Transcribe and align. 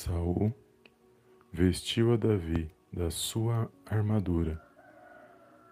Saul 0.00 0.50
vestiu 1.52 2.14
a 2.14 2.16
Davi 2.16 2.70
da 2.90 3.10
sua 3.10 3.70
armadura. 3.84 4.58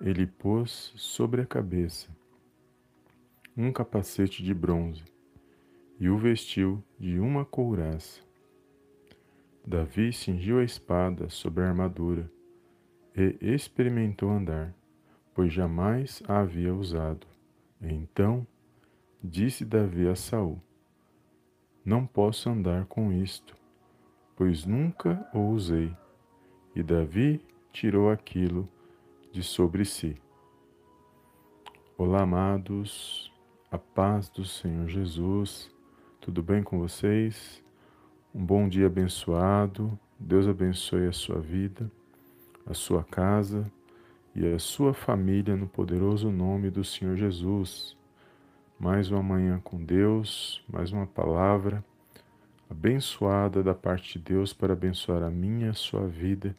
Ele 0.02 0.27
pôs 0.27 0.92
sobre 0.96 1.40
a 1.40 1.46
cabeça 1.46 2.14
um 3.56 3.72
capacete 3.72 4.42
de 4.42 4.52
bronze 4.52 5.02
e 5.98 6.10
o 6.10 6.18
vestiu 6.18 6.84
de 7.00 7.18
uma 7.18 7.46
couraça. 7.46 8.20
Davi 9.66 10.12
cingiu 10.12 10.58
a 10.58 10.64
espada 10.64 11.30
sobre 11.30 11.64
a 11.64 11.68
armadura 11.68 12.30
e 13.16 13.38
experimentou 13.40 14.29
andar, 14.29 14.74
pois 15.34 15.54
jamais 15.54 16.23
a 16.29 16.40
havia 16.40 16.74
usado. 16.74 17.26
Então 17.80 18.46
disse 19.24 19.65
Davi 19.65 20.06
a 20.06 20.15
Saul: 20.15 20.60
Não 21.82 22.06
posso 22.06 22.51
andar 22.51 22.84
com 22.84 23.10
isto, 23.10 23.57
pois 24.38 24.65
nunca 24.65 25.28
o 25.34 25.41
usei. 25.51 25.92
E 26.73 26.80
Davi 26.80 27.45
tirou 27.73 28.09
aquilo 28.09 28.69
de 29.33 29.42
sobre 29.42 29.84
si. 29.84 30.16
Olá, 31.96 32.23
amados, 32.23 33.32
a 33.69 33.77
paz 33.77 34.29
do 34.29 34.45
Senhor 34.45 34.87
Jesus, 34.87 35.69
tudo 36.20 36.41
bem 36.41 36.62
com 36.62 36.79
vocês? 36.79 37.60
Um 38.32 38.45
bom 38.45 38.69
dia 38.69 38.87
abençoado, 38.87 39.98
Deus 40.16 40.46
abençoe 40.46 41.09
a 41.09 41.12
sua 41.12 41.41
vida, 41.41 41.91
a 42.65 42.74
sua 42.74 43.02
casa 43.02 43.68
e 44.37 44.46
a 44.46 44.60
sua 44.60 44.95
família 44.95 45.57
no 45.57 45.66
poderoso 45.66 46.30
nome 46.30 46.70
do 46.70 46.84
Senhor 46.84 47.16
Jesus. 47.16 47.96
Mais 48.79 49.10
uma 49.10 49.21
manhã 49.21 49.60
com 49.65 49.82
Deus, 49.82 50.65
mais 50.68 50.93
uma 50.93 51.09
palavra 51.09 51.82
abençoada 52.71 53.63
da 53.63 53.74
parte 53.74 54.19
de 54.19 54.24
Deus 54.24 54.52
para 54.52 54.73
abençoar 54.73 55.23
a 55.23 55.30
minha 55.30 55.71
a 55.71 55.74
sua 55.74 56.07
vida 56.07 56.55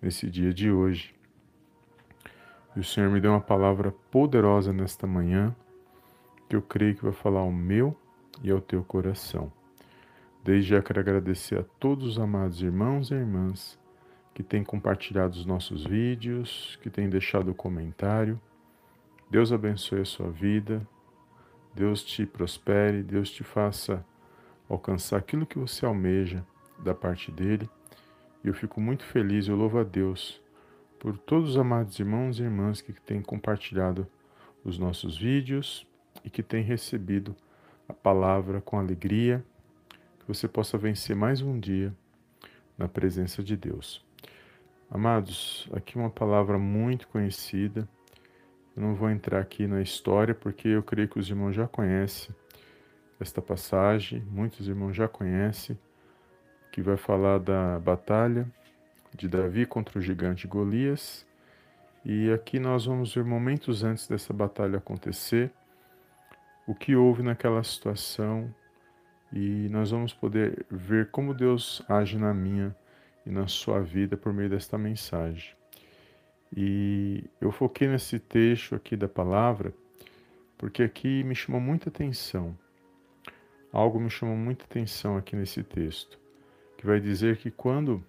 nesse 0.00 0.30
dia 0.30 0.52
de 0.52 0.70
hoje. 0.70 1.14
E 2.76 2.80
o 2.80 2.84
Senhor 2.84 3.10
me 3.10 3.20
deu 3.20 3.32
uma 3.32 3.40
palavra 3.40 3.92
poderosa 4.10 4.72
nesta 4.72 5.06
manhã, 5.06 5.54
que 6.48 6.54
eu 6.54 6.62
creio 6.62 6.94
que 6.94 7.02
vai 7.02 7.12
falar 7.12 7.40
ao 7.40 7.52
meu 7.52 7.96
e 8.42 8.50
ao 8.50 8.60
teu 8.60 8.84
coração. 8.84 9.52
Desde 10.44 10.70
já 10.70 10.82
quero 10.82 11.00
agradecer 11.00 11.58
a 11.58 11.64
todos 11.80 12.06
os 12.06 12.18
amados 12.18 12.62
irmãos 12.62 13.10
e 13.10 13.14
irmãs 13.14 13.78
que 14.32 14.42
têm 14.42 14.62
compartilhado 14.62 15.36
os 15.36 15.44
nossos 15.44 15.84
vídeos, 15.84 16.78
que 16.80 16.88
têm 16.88 17.08
deixado 17.08 17.52
comentário. 17.52 18.40
Deus 19.28 19.52
abençoe 19.52 20.02
a 20.02 20.04
sua 20.04 20.30
vida, 20.30 20.86
Deus 21.74 22.04
te 22.04 22.24
prospere, 22.24 23.02
Deus 23.02 23.30
te 23.30 23.42
faça 23.42 24.04
alcançar 24.68 25.16
aquilo 25.16 25.46
que 25.46 25.58
você 25.58 25.86
almeja 25.86 26.44
da 26.78 26.94
parte 26.94 27.32
dele. 27.32 27.68
E 28.44 28.48
eu 28.48 28.54
fico 28.54 28.80
muito 28.80 29.04
feliz, 29.04 29.48
eu 29.48 29.56
louvo 29.56 29.78
a 29.78 29.84
Deus 29.84 30.40
por 30.98 31.16
todos 31.16 31.50
os 31.50 31.56
amados 31.56 31.98
irmãos 31.98 32.38
e 32.38 32.42
irmãs 32.42 32.80
que 32.80 32.92
têm 32.92 33.22
compartilhado 33.22 34.06
os 34.64 34.78
nossos 34.78 35.16
vídeos 35.16 35.86
e 36.24 36.30
que 36.30 36.42
têm 36.42 36.62
recebido 36.62 37.34
a 37.88 37.92
palavra 37.92 38.60
com 38.60 38.78
alegria, 38.78 39.44
que 40.18 40.26
você 40.26 40.48
possa 40.48 40.76
vencer 40.76 41.14
mais 41.14 41.40
um 41.40 41.58
dia 41.58 41.94
na 42.76 42.88
presença 42.88 43.42
de 43.42 43.56
Deus. 43.56 44.04
Amados, 44.90 45.68
aqui 45.72 45.96
uma 45.96 46.10
palavra 46.10 46.58
muito 46.58 47.08
conhecida. 47.08 47.88
Eu 48.76 48.82
não 48.82 48.94
vou 48.94 49.10
entrar 49.10 49.40
aqui 49.40 49.66
na 49.66 49.80
história 49.80 50.34
porque 50.34 50.68
eu 50.68 50.82
creio 50.82 51.08
que 51.08 51.18
os 51.18 51.28
irmãos 51.28 51.52
já 51.52 51.66
conhecem 51.66 52.34
esta 53.20 53.42
passagem, 53.42 54.22
muitos 54.30 54.68
irmãos 54.68 54.94
já 54.94 55.08
conhecem, 55.08 55.78
que 56.70 56.80
vai 56.80 56.96
falar 56.96 57.38
da 57.38 57.78
batalha 57.78 58.46
de 59.14 59.28
Davi 59.28 59.66
contra 59.66 59.98
o 59.98 60.02
gigante 60.02 60.46
Golias. 60.46 61.26
E 62.04 62.30
aqui 62.30 62.60
nós 62.60 62.86
vamos 62.86 63.12
ver 63.12 63.24
momentos 63.24 63.82
antes 63.82 64.06
dessa 64.06 64.32
batalha 64.32 64.78
acontecer, 64.78 65.50
o 66.66 66.74
que 66.74 66.94
houve 66.94 67.22
naquela 67.22 67.62
situação, 67.64 68.54
e 69.32 69.68
nós 69.70 69.90
vamos 69.90 70.12
poder 70.12 70.64
ver 70.70 71.10
como 71.10 71.34
Deus 71.34 71.82
age 71.88 72.16
na 72.16 72.32
minha 72.32 72.74
e 73.26 73.30
na 73.30 73.46
sua 73.48 73.80
vida 73.80 74.16
por 74.16 74.32
meio 74.32 74.48
desta 74.48 74.78
mensagem. 74.78 75.54
E 76.56 77.24
eu 77.40 77.50
foquei 77.50 77.88
nesse 77.88 78.18
texto 78.18 78.74
aqui 78.74 78.96
da 78.96 79.08
palavra, 79.08 79.74
porque 80.56 80.82
aqui 80.82 81.22
me 81.24 81.34
chamou 81.34 81.60
muita 81.60 81.88
atenção 81.88 82.56
algo 83.78 84.00
me 84.00 84.10
chamou 84.10 84.36
muita 84.36 84.64
atenção 84.64 85.16
aqui 85.16 85.36
nesse 85.36 85.62
texto, 85.62 86.18
que 86.76 86.84
vai 86.84 87.00
dizer 87.00 87.36
que 87.36 87.50
quando 87.50 88.04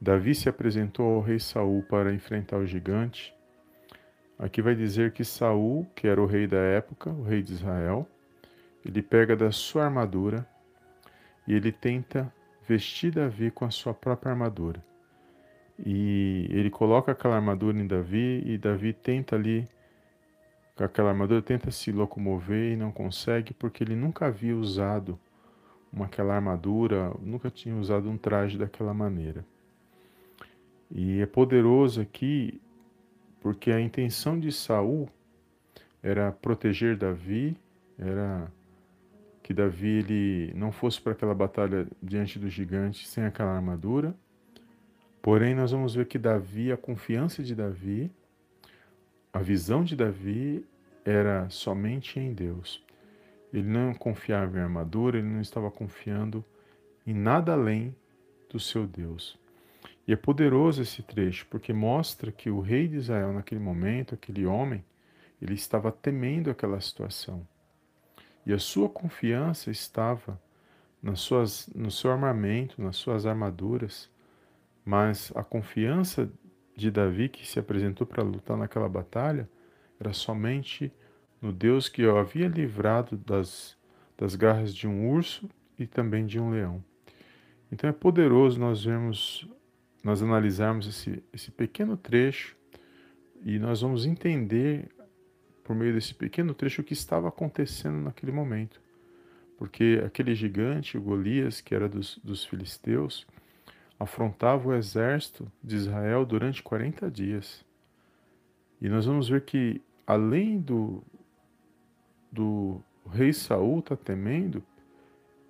Davi 0.00 0.34
se 0.34 0.48
apresentou 0.48 1.16
ao 1.16 1.20
rei 1.20 1.40
Saul 1.40 1.82
para 1.82 2.14
enfrentar 2.14 2.58
o 2.58 2.66
gigante, 2.66 3.34
aqui 4.38 4.62
vai 4.62 4.74
dizer 4.74 5.12
que 5.12 5.24
Saul, 5.24 5.84
que 5.96 6.06
era 6.06 6.22
o 6.22 6.26
rei 6.26 6.46
da 6.46 6.58
época, 6.58 7.10
o 7.10 7.24
rei 7.24 7.42
de 7.42 7.54
Israel, 7.54 8.08
ele 8.84 9.02
pega 9.02 9.36
da 9.36 9.50
sua 9.50 9.84
armadura 9.84 10.46
e 11.46 11.52
ele 11.52 11.72
tenta 11.72 12.32
vestir 12.68 13.10
Davi 13.10 13.50
com 13.50 13.64
a 13.64 13.70
sua 13.70 13.92
própria 13.92 14.30
armadura. 14.30 14.82
E 15.76 16.46
ele 16.50 16.70
coloca 16.70 17.10
aquela 17.10 17.36
armadura 17.36 17.78
em 17.78 17.86
Davi 17.86 18.42
e 18.46 18.56
Davi 18.56 18.92
tenta 18.92 19.34
ali 19.34 19.68
com 20.74 20.84
aquela 20.84 21.10
armadura, 21.10 21.42
tenta 21.42 21.70
se 21.70 21.92
locomover 21.92 22.72
e 22.72 22.76
não 22.76 22.90
consegue 22.90 23.52
porque 23.52 23.84
ele 23.84 23.94
nunca 23.94 24.26
havia 24.26 24.56
usado 24.56 25.18
uma, 25.92 26.06
aquela 26.06 26.34
armadura, 26.34 27.12
nunca 27.20 27.50
tinha 27.50 27.76
usado 27.76 28.08
um 28.08 28.16
traje 28.16 28.56
daquela 28.56 28.94
maneira. 28.94 29.44
E 30.90 31.20
é 31.20 31.26
poderoso 31.26 32.00
aqui 32.00 32.60
porque 33.40 33.70
a 33.70 33.80
intenção 33.80 34.38
de 34.38 34.52
Saul 34.52 35.08
era 36.02 36.32
proteger 36.32 36.96
Davi, 36.96 37.56
era 37.98 38.50
que 39.42 39.52
Davi 39.52 39.88
ele 39.88 40.52
não 40.54 40.70
fosse 40.70 41.00
para 41.00 41.12
aquela 41.12 41.34
batalha 41.34 41.86
diante 42.02 42.38
do 42.38 42.48
gigante 42.48 43.06
sem 43.08 43.24
aquela 43.24 43.54
armadura. 43.54 44.14
Porém, 45.20 45.54
nós 45.54 45.72
vamos 45.72 45.94
ver 45.94 46.06
que 46.06 46.18
Davi, 46.18 46.72
a 46.72 46.76
confiança 46.76 47.42
de 47.42 47.54
Davi, 47.54 48.10
a 49.32 49.38
visão 49.38 49.84
de 49.84 49.94
Davi 49.94 50.66
era 51.04 51.48
somente 51.50 52.18
em 52.18 52.32
Deus. 52.32 52.84
Ele 53.52 53.68
não 53.68 53.94
confiava 53.94 54.58
em 54.58 54.60
armadura, 54.60 55.18
ele 55.18 55.28
não 55.28 55.40
estava 55.40 55.70
confiando 55.70 56.44
em 57.06 57.14
nada 57.14 57.52
além 57.52 57.94
do 58.48 58.58
seu 58.58 58.86
Deus. 58.86 59.38
E 60.06 60.12
é 60.12 60.16
poderoso 60.16 60.82
esse 60.82 61.02
trecho, 61.02 61.46
porque 61.48 61.72
mostra 61.72 62.32
que 62.32 62.50
o 62.50 62.60
rei 62.60 62.88
de 62.88 62.96
Israel, 62.96 63.32
naquele 63.32 63.60
momento, 63.60 64.14
aquele 64.14 64.44
homem, 64.46 64.84
ele 65.40 65.54
estava 65.54 65.92
temendo 65.92 66.50
aquela 66.50 66.80
situação. 66.80 67.46
E 68.44 68.52
a 68.52 68.58
sua 68.58 68.88
confiança 68.88 69.70
estava 69.70 70.40
nas 71.02 71.20
suas, 71.20 71.68
no 71.74 71.90
seu 71.90 72.10
armamento, 72.10 72.80
nas 72.82 72.96
suas 72.96 73.24
armaduras, 73.24 74.10
mas 74.84 75.32
a 75.34 75.42
confiança 75.42 76.30
de 76.76 76.90
Davi 76.90 77.28
que 77.28 77.46
se 77.46 77.58
apresentou 77.58 78.06
para 78.06 78.22
lutar 78.22 78.56
naquela 78.56 78.88
batalha 78.88 79.48
era 79.98 80.12
somente 80.12 80.92
no 81.40 81.52
Deus 81.52 81.88
que 81.88 82.04
o 82.04 82.16
havia 82.16 82.48
livrado 82.48 83.16
das, 83.16 83.76
das 84.16 84.34
garras 84.34 84.74
de 84.74 84.86
um 84.86 85.10
urso 85.10 85.48
e 85.78 85.86
também 85.86 86.26
de 86.26 86.38
um 86.38 86.50
leão. 86.50 86.82
Então 87.70 87.88
é 87.88 87.92
poderoso 87.92 88.58
nós 88.58 88.84
vermos, 88.84 89.48
nós 90.02 90.22
analisarmos 90.22 90.86
esse, 90.86 91.22
esse 91.32 91.50
pequeno 91.50 91.96
trecho 91.96 92.56
e 93.42 93.58
nós 93.58 93.80
vamos 93.80 94.04
entender 94.04 94.88
por 95.62 95.74
meio 95.74 95.94
desse 95.94 96.14
pequeno 96.14 96.52
trecho 96.52 96.82
o 96.82 96.84
que 96.84 96.92
estava 96.92 97.28
acontecendo 97.28 98.00
naquele 98.00 98.32
momento. 98.32 98.80
Porque 99.56 100.02
aquele 100.04 100.34
gigante, 100.34 100.96
o 100.96 101.02
Golias, 101.02 101.60
que 101.60 101.74
era 101.74 101.88
dos, 101.88 102.18
dos 102.24 102.44
filisteus, 102.44 103.26
afrontava 104.00 104.70
o 104.70 104.74
exército 104.74 105.52
de 105.62 105.76
Israel 105.76 106.24
durante 106.24 106.62
40 106.62 107.10
dias. 107.10 107.62
E 108.80 108.88
nós 108.88 109.04
vamos 109.04 109.28
ver 109.28 109.42
que, 109.42 109.82
além 110.06 110.58
do, 110.58 111.02
do 112.32 112.80
rei 113.12 113.30
Saul 113.30 113.80
estar 113.80 113.96
tá 113.96 114.02
temendo, 114.02 114.62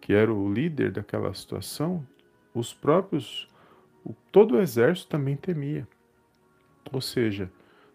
que 0.00 0.12
era 0.12 0.34
o 0.34 0.52
líder 0.52 0.90
daquela 0.90 1.32
situação, 1.32 2.04
os 2.52 2.74
próprios, 2.74 3.48
o, 4.04 4.12
todo 4.32 4.56
o 4.56 4.60
exército 4.60 5.10
também 5.10 5.36
temia. 5.36 5.86
Ou 6.92 7.00
seja, 7.00 7.48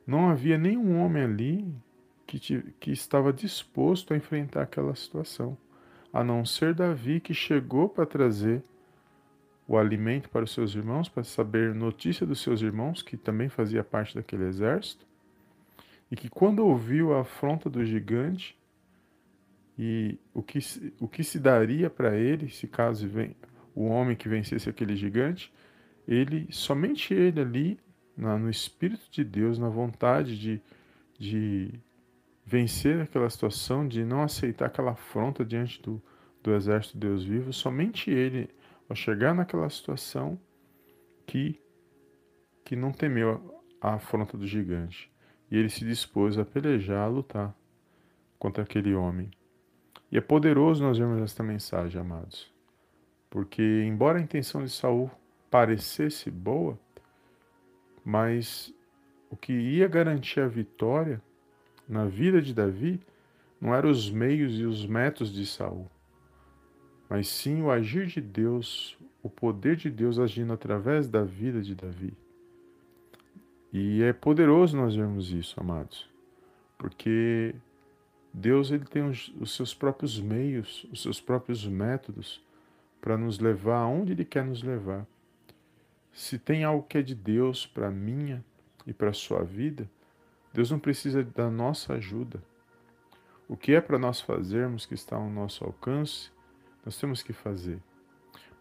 não 0.08 0.30
havia 0.30 0.58
nenhum 0.58 1.02
homem 1.02 1.24
ali 1.24 1.76
que, 2.26 2.40
que 2.80 2.92
estava 2.92 3.34
disposto 3.34 4.14
a 4.14 4.18
enfrentar 4.18 4.62
aquela 4.62 4.96
situação, 4.96 5.58
a 6.14 6.24
não 6.24 6.46
ser 6.46 6.74
Davi 6.74 7.20
que 7.20 7.34
chegou 7.34 7.90
para 7.90 8.06
trazer 8.06 8.64
o 9.68 9.78
alimento 9.78 10.30
para 10.30 10.44
os 10.44 10.54
seus 10.54 10.76
irmãos, 10.76 11.10
para 11.10 11.24
saber 11.24 11.74
notícia 11.74 12.26
dos 12.26 12.42
seus 12.42 12.62
irmãos, 12.62 13.02
que 13.02 13.18
também 13.18 13.50
fazia 13.50 13.84
parte 13.84 14.16
daquele 14.16 14.46
exército, 14.46 15.06
e 16.12 16.16
que 16.16 16.30
quando 16.30 16.60
ouviu 16.60 17.14
a 17.14 17.22
afronta 17.22 17.70
do 17.70 17.84
gigante 17.84 18.58
e 19.78 20.20
o 20.34 20.44
que, 20.44 20.60
o 21.00 21.08
que 21.08 21.24
se 21.24 21.40
daria 21.40 21.90
para 21.90 22.16
ele 22.16 22.50
se 22.50 22.68
caso 22.68 23.08
vem, 23.08 23.36
o 23.74 23.86
homem 23.86 24.16
que 24.16 24.30
vencesse 24.30 24.70
aquele 24.70 24.96
gigante, 24.96 25.52
ele, 26.08 26.48
somente 26.52 27.14
ele 27.14 27.42
ali, 27.42 27.80
na, 28.16 28.38
no 28.38 28.50
Espírito 28.50 29.10
de 29.12 29.24
Deus, 29.24 29.58
na 29.58 29.68
vontade 29.68 30.40
de, 30.40 30.62
de 31.20 31.74
vencer 32.46 33.02
aquela 33.02 33.30
situação, 33.30 33.88
de 33.88 34.06
não 34.06 34.22
aceitar 34.22 34.68
aquela 34.68 34.92
afronta 34.92 35.44
diante 35.44 35.82
do, 35.82 36.02
do 36.42 36.54
exército 36.54 36.98
de 36.98 37.08
Deus 37.08 37.24
vivo, 37.24 37.52
somente 37.52 38.10
ele, 38.12 38.50
ao 38.90 38.96
chegar 38.96 39.34
naquela 39.34 39.70
situação, 39.70 40.40
que, 41.26 41.60
que 42.64 42.76
não 42.76 42.92
temeu 42.92 43.62
a 43.82 43.96
afronta 43.96 44.38
do 44.38 44.46
gigante. 44.48 45.12
E 45.50 45.58
ele 45.58 45.70
se 45.70 45.86
dispôs 45.86 46.38
a 46.38 46.46
pelejar, 46.46 47.06
a 47.06 47.08
lutar 47.08 47.56
contra 48.38 48.64
aquele 48.64 48.94
homem. 48.94 49.30
E 50.12 50.18
é 50.18 50.22
poderoso 50.22 50.84
nós 50.84 50.98
vermos 50.98 51.22
esta 51.22 51.44
mensagem, 51.44 52.00
amados. 52.00 52.52
Porque, 53.30 53.84
embora 53.86 54.20
a 54.20 54.22
intenção 54.22 54.64
de 54.64 54.70
Saul 54.70 55.10
parecesse 55.50 56.30
boa, 56.32 56.80
mas 58.04 58.74
o 59.30 59.36
que 59.36 59.54
ia 59.54 59.88
garantir 59.88 60.40
a 60.40 60.48
vitória 60.48 61.22
na 61.88 62.06
vida 62.06 62.42
de 62.42 62.54
Davi 62.54 63.02
não 63.60 63.74
eram 63.74 63.90
os 63.90 64.10
meios 64.10 64.60
e 64.60 64.64
os 64.64 64.86
métodos 64.86 65.34
de 65.34 65.46
Saul, 65.46 65.90
mas 67.10 67.28
sim 67.28 67.62
o 67.62 67.70
agir 67.70 68.08
de 68.08 68.22
Deus, 68.22 68.98
o 69.22 69.30
poder 69.30 69.76
de 69.76 69.90
Deus 69.90 70.20
agindo 70.20 70.54
através 70.54 71.08
da 71.08 71.24
vida 71.24 71.62
de 71.62 71.76
Davi. 71.76 72.14
E 73.72 74.02
é 74.04 74.14
poderoso 74.14 74.78
nós 74.78 74.96
vermos 74.96 75.32
isso, 75.32 75.60
amados, 75.60 76.10
porque 76.78 77.54
Deus 78.34 78.72
ele 78.72 78.86
tem 78.86 79.08
os, 79.08 79.34
os 79.40 79.56
seus 79.56 79.74
próprios 79.74 80.20
meios, 80.20 80.86
os 80.92 81.02
seus 81.02 81.20
próprios 81.22 81.66
métodos 81.66 82.44
para 83.06 83.18
nos 83.18 83.38
levar 83.40 83.82
aonde 83.82 84.14
Ele 84.14 84.26
quer 84.26 84.44
nos 84.44 84.64
levar. 84.64 85.06
Se 86.12 86.40
tem 86.40 86.64
algo 86.64 86.88
que 86.88 86.98
é 86.98 87.04
de 87.04 87.14
Deus 87.14 87.64
para 87.66 87.92
minha 87.92 88.44
e 88.88 88.92
para 88.92 89.12
a 89.12 89.14
sua 89.14 89.44
vida, 89.44 89.88
Deus 90.52 90.72
não 90.72 90.80
precisa 90.80 91.24
da 91.24 91.48
nossa 91.50 91.94
ajuda. 91.94 92.42
O 93.48 93.56
que 93.56 93.74
é 93.74 93.80
para 93.80 94.00
nós 94.00 94.22
fazermos 94.22 94.88
que 94.88 94.96
está 94.96 95.18
ao 95.18 95.30
nosso 95.30 95.64
alcance, 95.64 96.32
nós 96.86 96.98
temos 96.98 97.24
que 97.24 97.34
fazer. 97.34 97.82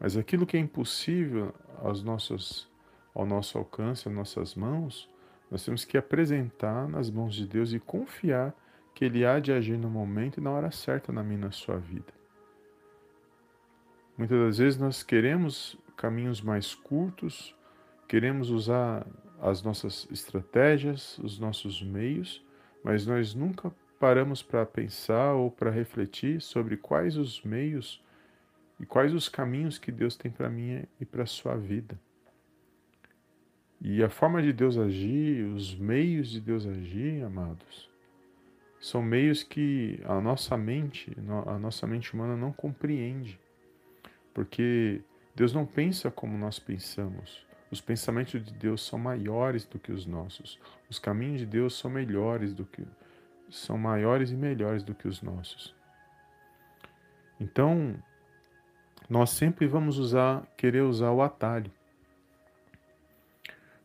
Mas 0.00 0.16
aquilo 0.16 0.46
que 0.46 0.56
é 0.56 0.60
impossível 0.60 1.54
aos 1.78 2.02
nossos, 2.02 2.68
ao 3.14 3.26
nosso 3.26 3.58
alcance, 3.58 4.08
às 4.08 4.14
nossas 4.14 4.54
mãos, 4.54 5.08
nós 5.50 5.64
temos 5.64 5.84
que 5.84 5.96
apresentar 5.96 6.88
nas 6.88 7.10
mãos 7.10 7.34
de 7.34 7.46
Deus 7.46 7.72
e 7.72 7.78
confiar 7.78 8.54
que 8.94 9.04
Ele 9.04 9.24
há 9.24 9.38
de 9.38 9.52
agir 9.52 9.78
no 9.78 9.90
momento 9.90 10.38
e 10.38 10.42
na 10.42 10.50
hora 10.50 10.70
certa 10.70 11.12
na 11.12 11.22
minha 11.22 11.38
e 11.38 11.42
na 11.42 11.50
sua 11.50 11.78
vida. 11.78 12.12
Muitas 14.16 14.38
das 14.38 14.58
vezes 14.58 14.78
nós 14.78 15.02
queremos 15.02 15.76
caminhos 15.96 16.40
mais 16.40 16.74
curtos, 16.74 17.54
queremos 18.08 18.50
usar 18.50 19.06
as 19.40 19.62
nossas 19.62 20.08
estratégias, 20.10 21.18
os 21.18 21.38
nossos 21.38 21.82
meios, 21.82 22.44
mas 22.82 23.06
nós 23.06 23.34
nunca 23.34 23.72
paramos 23.98 24.42
para 24.42 24.64
pensar 24.64 25.32
ou 25.32 25.50
para 25.50 25.70
refletir 25.70 26.40
sobre 26.40 26.76
quais 26.76 27.16
os 27.16 27.42
meios 27.42 28.03
e 28.78 28.86
quais 28.86 29.14
os 29.14 29.28
caminhos 29.28 29.78
que 29.78 29.92
Deus 29.92 30.16
tem 30.16 30.30
para 30.30 30.50
mim 30.50 30.84
e 31.00 31.04
para 31.04 31.22
a 31.22 31.26
sua 31.26 31.56
vida. 31.56 31.98
E 33.80 34.02
a 34.02 34.08
forma 34.08 34.42
de 34.42 34.52
Deus 34.52 34.78
agir, 34.78 35.44
os 35.44 35.74
meios 35.74 36.30
de 36.30 36.40
Deus 36.40 36.66
agir, 36.66 37.22
amados, 37.22 37.90
são 38.80 39.02
meios 39.02 39.42
que 39.42 40.00
a 40.04 40.20
nossa 40.20 40.56
mente, 40.56 41.14
a 41.46 41.58
nossa 41.58 41.86
mente 41.86 42.12
humana 42.14 42.36
não 42.36 42.52
compreende. 42.52 43.38
Porque 44.32 45.02
Deus 45.34 45.52
não 45.52 45.64
pensa 45.64 46.10
como 46.10 46.36
nós 46.36 46.58
pensamos. 46.58 47.46
Os 47.70 47.80
pensamentos 47.80 48.44
de 48.44 48.52
Deus 48.52 48.84
são 48.84 48.98
maiores 48.98 49.64
do 49.64 49.78
que 49.78 49.92
os 49.92 50.06
nossos. 50.06 50.60
Os 50.88 50.98
caminhos 50.98 51.40
de 51.40 51.46
Deus 51.46 51.78
são 51.78 51.90
melhores 51.90 52.52
do 52.52 52.64
que 52.64 52.86
são 53.50 53.78
maiores 53.78 54.30
e 54.30 54.34
melhores 54.34 54.82
do 54.82 54.94
que 54.94 55.06
os 55.06 55.22
nossos. 55.22 55.74
Então, 57.38 57.94
nós 59.08 59.30
sempre 59.30 59.66
vamos 59.66 59.98
usar, 59.98 60.46
querer 60.56 60.82
usar 60.82 61.10
o 61.10 61.22
atalho. 61.22 61.70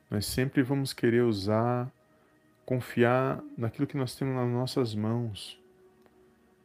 Nós 0.09 0.25
sempre 0.25 0.63
vamos 0.63 0.93
querer 0.93 1.23
usar, 1.23 1.91
confiar 2.65 3.43
naquilo 3.57 3.85
que 3.85 3.97
nós 3.97 4.15
temos 4.15 4.35
nas 4.35 4.49
nossas 4.49 4.95
mãos. 4.95 5.59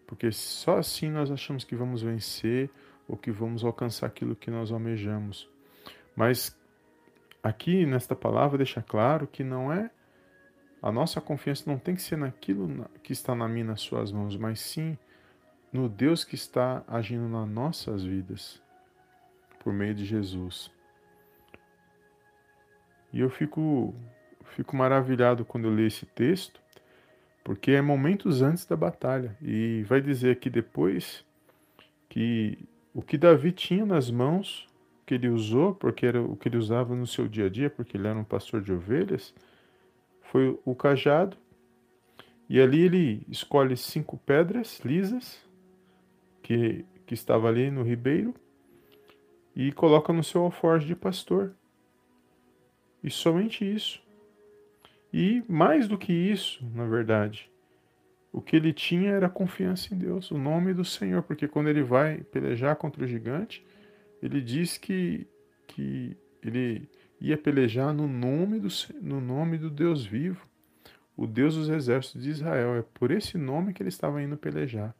Porque 0.06 0.30
só 0.32 0.78
assim 0.78 1.10
nós 1.10 1.30
achamos 1.30 1.64
que 1.64 1.74
vamos 1.74 2.02
vencer 2.02 2.70
ou 3.08 3.16
que 3.16 3.30
vamos 3.30 3.64
alcançar 3.64 4.06
aquilo 4.06 4.36
que 4.36 4.50
nós 4.50 4.70
almejamos. 4.70 5.48
Mas 6.16 6.56
aqui 7.42 7.84
nesta 7.84 8.14
palavra 8.14 8.56
deixa 8.56 8.82
claro 8.82 9.26
que 9.26 9.42
não 9.42 9.72
é 9.72 9.90
a 10.84 10.92
nossa 10.92 11.18
confiança 11.18 11.64
não 11.66 11.78
tem 11.78 11.94
que 11.94 12.02
ser 12.02 12.16
naquilo 12.16 12.86
que 13.02 13.14
está 13.14 13.34
na 13.34 13.48
minha 13.48 13.64
nas 13.64 13.80
suas 13.80 14.12
mãos, 14.12 14.36
mas 14.36 14.60
sim 14.60 14.98
no 15.74 15.88
Deus 15.88 16.22
que 16.22 16.36
está 16.36 16.84
agindo 16.86 17.28
nas 17.28 17.48
nossas 17.48 18.04
vidas 18.04 18.62
por 19.58 19.72
meio 19.72 19.92
de 19.92 20.04
Jesus. 20.04 20.70
E 23.12 23.18
eu 23.18 23.28
fico 23.28 23.92
fico 24.44 24.76
maravilhado 24.76 25.44
quando 25.44 25.64
eu 25.64 25.74
leio 25.74 25.88
esse 25.88 26.06
texto, 26.06 26.60
porque 27.42 27.72
é 27.72 27.82
momentos 27.82 28.40
antes 28.40 28.64
da 28.64 28.76
batalha 28.76 29.36
e 29.42 29.82
vai 29.88 30.00
dizer 30.00 30.30
aqui 30.30 30.48
depois 30.48 31.24
que 32.08 32.56
o 32.94 33.02
que 33.02 33.18
Davi 33.18 33.50
tinha 33.50 33.84
nas 33.84 34.08
mãos, 34.08 34.68
que 35.04 35.14
ele 35.14 35.28
usou, 35.28 35.74
porque 35.74 36.06
era 36.06 36.22
o 36.22 36.36
que 36.36 36.48
ele 36.48 36.56
usava 36.56 36.94
no 36.94 37.06
seu 37.06 37.26
dia 37.26 37.46
a 37.46 37.48
dia, 37.48 37.68
porque 37.68 37.96
ele 37.96 38.06
era 38.06 38.16
um 38.16 38.22
pastor 38.22 38.62
de 38.62 38.72
ovelhas, 38.72 39.34
foi 40.22 40.56
o 40.64 40.72
cajado. 40.72 41.36
E 42.48 42.60
ali 42.60 42.82
ele 42.82 43.26
escolhe 43.28 43.76
cinco 43.76 44.16
pedras 44.18 44.80
lisas 44.84 45.44
que, 46.44 46.84
que 47.06 47.14
estava 47.14 47.48
ali 47.48 47.70
no 47.70 47.82
ribeiro 47.82 48.34
e 49.56 49.72
coloca 49.72 50.12
no 50.12 50.22
seu 50.22 50.42
alforje 50.42 50.86
de 50.86 50.94
pastor. 50.94 51.54
E 53.02 53.10
somente 53.10 53.64
isso. 53.64 54.02
E 55.12 55.42
mais 55.48 55.88
do 55.88 55.96
que 55.96 56.12
isso, 56.12 56.62
na 56.74 56.84
verdade, 56.84 57.50
o 58.30 58.42
que 58.42 58.56
ele 58.56 58.72
tinha 58.72 59.10
era 59.12 59.28
confiança 59.28 59.94
em 59.94 59.98
Deus, 59.98 60.30
o 60.30 60.36
nome 60.36 60.74
do 60.74 60.84
Senhor, 60.84 61.22
porque 61.22 61.48
quando 61.48 61.68
ele 61.68 61.82
vai 61.82 62.18
pelejar 62.24 62.76
contra 62.76 63.04
o 63.04 63.06
gigante, 63.06 63.64
ele 64.20 64.40
diz 64.40 64.76
que, 64.76 65.26
que 65.66 66.14
ele 66.42 66.90
ia 67.20 67.38
pelejar 67.38 67.94
no 67.94 68.06
nome, 68.06 68.60
do, 68.60 68.68
no 69.00 69.20
nome 69.20 69.56
do 69.56 69.70
Deus 69.70 70.04
vivo, 70.04 70.46
o 71.16 71.26
Deus 71.26 71.54
dos 71.54 71.68
exércitos 71.70 72.22
de 72.22 72.30
Israel. 72.30 72.74
É 72.74 72.82
por 72.82 73.10
esse 73.10 73.38
nome 73.38 73.72
que 73.72 73.82
ele 73.82 73.88
estava 73.88 74.22
indo 74.22 74.36
pelejar. 74.36 74.94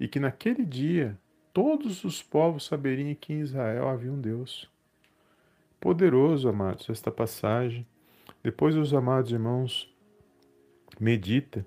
E 0.00 0.08
que 0.08 0.18
naquele 0.18 0.64
dia 0.64 1.16
todos 1.52 2.02
os 2.04 2.22
povos 2.22 2.64
saberiam 2.64 3.14
que 3.14 3.34
em 3.34 3.40
Israel 3.40 3.86
havia 3.88 4.10
um 4.10 4.20
Deus. 4.20 4.68
Poderoso, 5.78 6.48
amados, 6.48 6.88
esta 6.88 7.10
passagem. 7.10 7.86
Depois 8.42 8.74
os 8.76 8.94
amados 8.94 9.30
irmãos 9.30 9.94
medita 10.98 11.66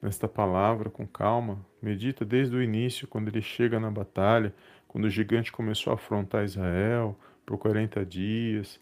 nesta 0.00 0.28
palavra 0.28 0.88
com 0.88 1.06
calma. 1.06 1.58
Medita 1.82 2.24
desde 2.24 2.54
o 2.54 2.62
início, 2.62 3.08
quando 3.08 3.28
ele 3.28 3.42
chega 3.42 3.80
na 3.80 3.90
batalha, 3.90 4.54
quando 4.86 5.04
o 5.04 5.10
gigante 5.10 5.50
começou 5.50 5.92
a 5.92 5.94
afrontar 5.94 6.44
Israel 6.44 7.18
por 7.44 7.58
40 7.58 8.04
dias. 8.04 8.80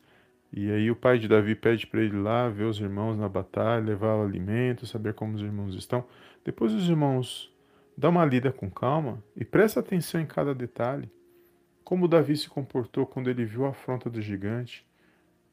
E 0.53 0.71
aí 0.71 0.91
o 0.91 0.97
pai 0.97 1.19
de 1.19 1.27
Davi 1.27 1.55
pede 1.55 1.87
para 1.87 2.03
ele 2.03 2.19
lá 2.19 2.49
ver 2.49 2.65
os 2.65 2.79
irmãos 2.79 3.17
na 3.17 3.29
batalha, 3.29 3.85
levar 3.85 4.17
o 4.17 4.23
alimento, 4.23 4.87
saber 4.87 5.15
como 5.15 5.35
os 5.35 5.41
irmãos 5.41 5.75
estão. 5.75 6.05
Depois 6.45 6.73
os 6.73 6.89
irmãos 6.89 7.54
dão 7.97 8.11
uma 8.11 8.25
lida 8.25 8.51
com 8.51 8.71
calma 8.71 9.23
e 9.37 9.45
presta 9.45 9.81
atenção 9.81 10.21
em 10.21 10.27
cada 10.27 10.55
detalhe. 10.55 11.11
Como 11.85 12.09
Davi 12.09 12.37
se 12.37 12.49
comportou 12.49 13.07
quando 13.07 13.29
ele 13.29 13.45
viu 13.45 13.67
a 13.67 13.71
afronta 13.71 14.11
do 14.11 14.21
gigante. 14.21 14.87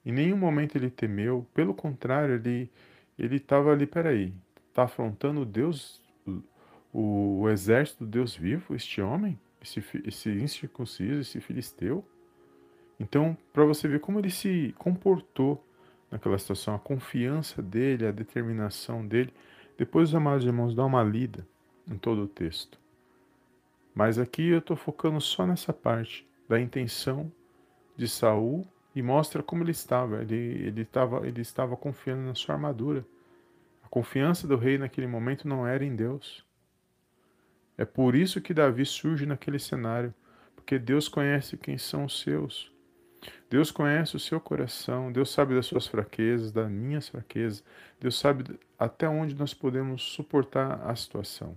Em 0.06 0.12
nenhum 0.12 0.38
momento 0.38 0.76
ele 0.76 0.90
temeu, 0.90 1.46
pelo 1.54 1.74
contrário, 1.74 2.36
ele 2.36 2.72
ele 3.20 3.36
estava 3.36 3.72
ali, 3.72 3.86
peraí, 3.86 4.34
está 4.70 4.84
afrontando 4.84 5.46
Deus, 5.46 6.02
o, 6.92 7.42
o, 7.42 7.50
exército 7.50 8.04
do 8.04 8.10
Deus 8.10 8.36
vivo, 8.36 8.74
este 8.74 9.00
homem, 9.00 9.40
esse, 9.62 9.84
esse 10.06 10.30
incircunciso, 10.32 11.22
esse 11.22 11.40
filisteu. 11.40 12.04
Então, 13.00 13.38
para 13.54 13.64
você 13.64 13.88
ver 13.88 14.00
como 14.00 14.18
ele 14.18 14.32
se 14.32 14.74
comportou 14.76 15.64
naquela 16.10 16.38
situação, 16.40 16.74
a 16.74 16.80
confiança 16.80 17.62
dele, 17.62 18.08
a 18.08 18.12
determinação 18.12 19.06
dele. 19.06 19.32
Depois, 19.78 20.10
os 20.10 20.16
amados 20.16 20.46
irmãos, 20.46 20.74
dá 20.74 20.84
uma 20.84 21.04
lida 21.04 21.48
em 21.88 21.98
todo 21.98 22.24
o 22.24 22.28
texto. 22.28 22.80
Mas 23.94 24.18
aqui 24.18 24.48
eu 24.50 24.60
estou 24.60 24.76
focando 24.76 25.20
só 25.20 25.46
nessa 25.46 25.74
parte 25.74 26.28
da 26.48 26.60
intenção 26.60 27.32
de 27.96 28.08
Saul 28.08 28.66
e 28.96 29.02
mostra 29.02 29.44
como 29.44 29.64
ele 29.64 29.72
estava. 29.72 30.22
Ele, 30.22 30.36
ele, 30.36 30.82
estava, 30.82 31.28
ele 31.28 31.42
estava 31.42 31.76
confiando 31.76 32.22
na 32.22 32.36
sua 32.36 32.56
armadura 32.56 33.06
confiança 33.92 34.48
do 34.48 34.56
rei 34.56 34.78
naquele 34.78 35.06
momento 35.06 35.48
não 35.48 35.68
era 35.68 35.84
em 35.84 35.94
Deus. 35.94 36.46
É 37.78 37.84
por 37.84 38.16
isso 38.16 38.40
que 38.40 38.54
Davi 38.54 38.86
surge 38.86 39.26
naquele 39.26 39.60
cenário, 39.60 40.14
porque 40.56 40.80
Deus 40.80 41.10
conhece 41.10 41.58
quem 41.58 41.78
são 41.78 42.06
os 42.06 42.22
seus. 42.22 42.72
Deus 43.50 43.70
conhece 43.70 44.16
o 44.16 44.20
seu 44.20 44.40
coração, 44.40 45.12
Deus 45.12 45.30
sabe 45.30 45.54
das 45.54 45.66
suas 45.66 45.86
fraquezas, 45.86 46.52
das 46.52 46.72
minhas 46.72 47.10
fraquezas, 47.10 47.64
Deus 48.00 48.18
sabe 48.18 48.58
até 48.80 49.08
onde 49.08 49.36
nós 49.36 49.54
podemos 49.54 50.02
suportar 50.02 50.82
a 50.90 50.96
situação. 50.96 51.56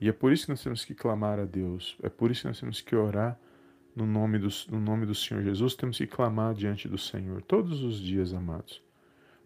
E 0.00 0.08
é 0.08 0.12
por 0.12 0.32
isso 0.32 0.44
que 0.44 0.52
nós 0.52 0.62
temos 0.62 0.84
que 0.84 0.94
clamar 0.94 1.38
a 1.38 1.44
Deus, 1.44 1.96
é 2.02 2.08
por 2.08 2.30
isso 2.30 2.42
que 2.42 2.48
nós 2.48 2.60
temos 2.60 2.80
que 2.80 2.94
orar 2.94 3.38
no 3.94 4.06
nome 4.06 4.38
do, 4.38 4.48
no 4.70 4.78
nome 4.78 5.06
do 5.06 5.14
Senhor 5.14 5.42
Jesus, 5.42 5.74
temos 5.74 5.96
que 5.96 6.06
clamar 6.06 6.52
diante 6.54 6.86
do 6.86 6.98
Senhor 6.98 7.40
todos 7.40 7.82
os 7.82 7.98
dias, 7.98 8.34
amados. 8.34 8.82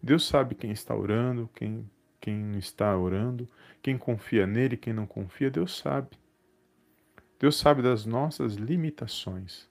Deus 0.03 0.27
sabe 0.27 0.55
quem 0.55 0.71
está 0.71 0.93
orando, 0.93 1.49
quem, 1.55 1.89
quem 2.19 2.57
está 2.57 2.97
orando, 2.97 3.47
quem 3.81 3.97
confia 3.97 4.45
nele, 4.45 4.75
quem 4.75 4.91
não 4.91 5.05
confia, 5.05 5.49
Deus 5.49 5.77
sabe. 5.77 6.09
Deus 7.39 7.57
sabe 7.57 7.81
das 7.81 8.05
nossas 8.05 8.55
limitações. 8.55 9.69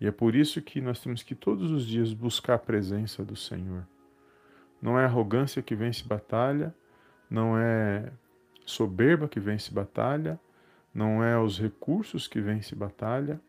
E 0.00 0.06
é 0.06 0.10
por 0.10 0.34
isso 0.34 0.60
que 0.60 0.80
nós 0.80 1.00
temos 1.00 1.22
que 1.22 1.34
todos 1.34 1.70
os 1.70 1.86
dias 1.86 2.12
buscar 2.12 2.54
a 2.54 2.58
presença 2.58 3.24
do 3.24 3.36
Senhor. 3.36 3.86
Não 4.82 4.98
é 4.98 5.04
arrogância 5.04 5.62
que 5.62 5.74
vence 5.74 6.04
batalha, 6.04 6.74
não 7.30 7.56
é 7.56 8.12
soberba 8.64 9.28
que 9.28 9.40
vence 9.40 9.72
batalha, 9.72 10.38
não 10.92 11.22
é 11.22 11.38
os 11.38 11.58
recursos 11.58 12.28
que 12.28 12.40
vence 12.40 12.74
batalha. 12.74 13.40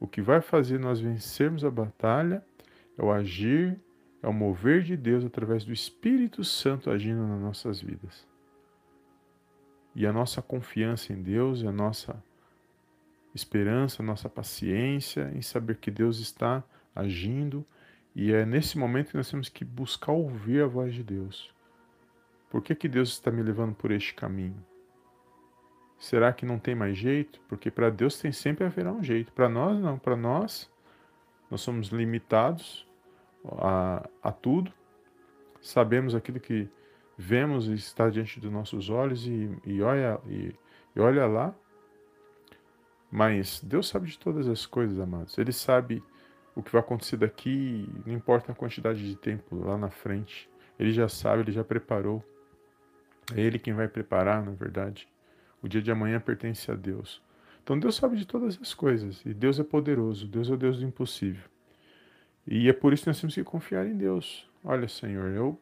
O 0.00 0.06
que 0.06 0.20
vai 0.20 0.40
fazer 0.40 0.78
nós 0.78 1.00
vencermos 1.00 1.64
a 1.64 1.70
batalha 1.70 2.44
é 2.98 3.02
o 3.02 3.12
agir, 3.12 3.80
é 4.22 4.28
o 4.28 4.32
mover 4.32 4.82
de 4.82 4.96
Deus 4.96 5.24
através 5.24 5.64
do 5.64 5.72
Espírito 5.72 6.42
Santo 6.42 6.90
agindo 6.90 7.26
nas 7.26 7.40
nossas 7.40 7.80
vidas. 7.80 8.26
E 9.94 10.06
a 10.06 10.12
nossa 10.12 10.42
confiança 10.42 11.12
em 11.12 11.22
Deus 11.22 11.64
a 11.64 11.72
nossa 11.72 12.22
esperança, 13.34 14.02
nossa 14.02 14.28
paciência 14.28 15.30
em 15.34 15.40
saber 15.40 15.76
que 15.76 15.90
Deus 15.90 16.18
está 16.18 16.62
agindo 16.94 17.64
e 18.14 18.32
é 18.32 18.44
nesse 18.44 18.76
momento 18.76 19.10
que 19.10 19.16
nós 19.16 19.30
temos 19.30 19.48
que 19.48 19.64
buscar 19.64 20.12
ouvir 20.12 20.62
a 20.62 20.66
voz 20.66 20.94
de 20.94 21.02
Deus. 21.02 21.52
Por 22.52 22.62
que, 22.62 22.74
que 22.74 22.86
Deus 22.86 23.08
está 23.08 23.30
me 23.30 23.42
levando 23.42 23.74
por 23.74 23.90
este 23.90 24.12
caminho? 24.12 24.62
Será 25.98 26.32
que 26.32 26.44
não 26.44 26.58
tem 26.58 26.74
mais 26.74 26.98
jeito? 26.98 27.40
Porque 27.48 27.70
para 27.70 27.88
Deus 27.88 28.20
tem 28.20 28.30
sempre 28.30 28.66
haverá 28.66 28.92
um 28.92 29.02
jeito. 29.02 29.32
Para 29.32 29.48
nós 29.48 29.80
não. 29.80 29.98
Para 29.98 30.16
nós, 30.16 30.70
nós 31.50 31.62
somos 31.62 31.88
limitados 31.88 32.86
a, 33.58 34.06
a 34.22 34.30
tudo. 34.30 34.70
Sabemos 35.62 36.14
aquilo 36.14 36.38
que 36.38 36.68
vemos 37.16 37.68
e 37.68 37.74
está 37.74 38.10
diante 38.10 38.38
dos 38.38 38.52
nossos 38.52 38.90
olhos 38.90 39.26
e, 39.26 39.50
e 39.64 39.80
olha, 39.80 40.20
e, 40.28 40.54
e 40.94 41.00
olha 41.00 41.26
lá 41.26 41.54
mas 43.12 43.60
Deus 43.62 43.88
sabe 43.88 44.06
de 44.06 44.18
todas 44.18 44.48
as 44.48 44.64
coisas, 44.64 44.98
amados. 44.98 45.36
Ele 45.36 45.52
sabe 45.52 46.02
o 46.56 46.62
que 46.62 46.72
vai 46.72 46.80
acontecer 46.80 47.18
daqui, 47.18 47.86
não 48.06 48.14
importa 48.14 48.52
a 48.52 48.54
quantidade 48.54 49.06
de 49.06 49.14
tempo 49.14 49.54
lá 49.54 49.76
na 49.76 49.90
frente. 49.90 50.48
Ele 50.78 50.92
já 50.92 51.06
sabe, 51.10 51.42
ele 51.42 51.52
já 51.52 51.62
preparou. 51.62 52.24
É 53.34 53.40
ele 53.40 53.58
quem 53.58 53.72
vai 53.72 53.88
preparar, 53.88 54.44
na 54.44 54.52
verdade. 54.52 55.08
O 55.62 55.68
dia 55.68 55.80
de 55.80 55.90
amanhã 55.90 56.20
pertence 56.20 56.70
a 56.70 56.74
Deus. 56.74 57.22
Então 57.62 57.78
Deus 57.78 57.94
sabe 57.94 58.16
de 58.16 58.26
todas 58.26 58.58
as 58.60 58.74
coisas. 58.74 59.22
E 59.24 59.32
Deus 59.32 59.60
é 59.60 59.64
poderoso. 59.64 60.26
Deus 60.26 60.50
é 60.50 60.52
o 60.54 60.56
Deus 60.56 60.78
do 60.80 60.84
impossível. 60.84 61.48
E 62.46 62.68
é 62.68 62.72
por 62.72 62.92
isso 62.92 63.04
que 63.04 63.08
nós 63.10 63.20
temos 63.20 63.34
que 63.34 63.44
confiar 63.44 63.86
em 63.86 63.96
Deus. 63.96 64.48
Olha, 64.64 64.88
Senhor, 64.88 65.30
eu 65.30 65.58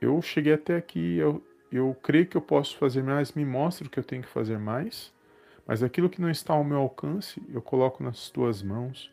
eu 0.00 0.20
cheguei 0.20 0.52
até 0.52 0.76
aqui, 0.76 1.16
eu, 1.16 1.42
eu 1.72 1.96
creio 2.02 2.26
que 2.26 2.36
eu 2.36 2.42
posso 2.42 2.76
fazer 2.76 3.02
mais, 3.02 3.32
me 3.32 3.44
mostra 3.44 3.86
o 3.86 3.90
que 3.90 3.98
eu 3.98 4.04
tenho 4.04 4.22
que 4.22 4.28
fazer 4.28 4.58
mais. 4.58 5.12
Mas 5.66 5.82
aquilo 5.82 6.10
que 6.10 6.20
não 6.20 6.30
está 6.30 6.52
ao 6.52 6.62
meu 6.62 6.78
alcance, 6.78 7.42
eu 7.52 7.62
coloco 7.62 8.04
nas 8.04 8.28
tuas 8.28 8.62
mãos, 8.62 9.10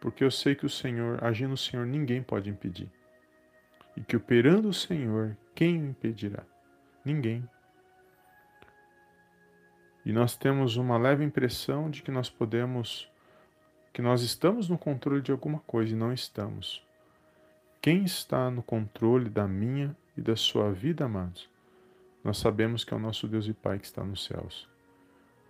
porque 0.00 0.22
eu 0.22 0.30
sei 0.30 0.54
que 0.54 0.64
o 0.64 0.70
Senhor, 0.70 1.22
agindo 1.22 1.54
o 1.54 1.58
Senhor, 1.58 1.84
ninguém 1.84 2.22
pode 2.22 2.48
impedir. 2.48 2.88
E 3.96 4.00
que 4.00 4.16
operando 4.16 4.68
o 4.68 4.74
Senhor, 4.74 5.36
quem 5.54 5.80
o 5.80 5.86
impedirá? 5.86 6.42
Ninguém. 7.04 7.48
E 10.04 10.12
nós 10.12 10.36
temos 10.36 10.76
uma 10.76 10.98
leve 10.98 11.24
impressão 11.24 11.90
de 11.90 12.02
que 12.02 12.10
nós 12.10 12.28
podemos, 12.28 13.10
que 13.92 14.02
nós 14.02 14.22
estamos 14.22 14.68
no 14.68 14.76
controle 14.76 15.22
de 15.22 15.32
alguma 15.32 15.60
coisa 15.60 15.92
e 15.92 15.96
não 15.96 16.12
estamos. 16.12 16.84
Quem 17.80 18.04
está 18.04 18.50
no 18.50 18.62
controle 18.62 19.30
da 19.30 19.46
minha 19.46 19.96
e 20.16 20.20
da 20.20 20.36
sua 20.36 20.72
vida, 20.72 21.04
amados? 21.04 21.48
Nós 22.22 22.38
sabemos 22.38 22.84
que 22.84 22.92
é 22.92 22.96
o 22.96 23.00
nosso 23.00 23.28
Deus 23.28 23.46
e 23.46 23.52
Pai 23.52 23.78
que 23.78 23.84
está 23.84 24.02
nos 24.02 24.24
céus. 24.24 24.68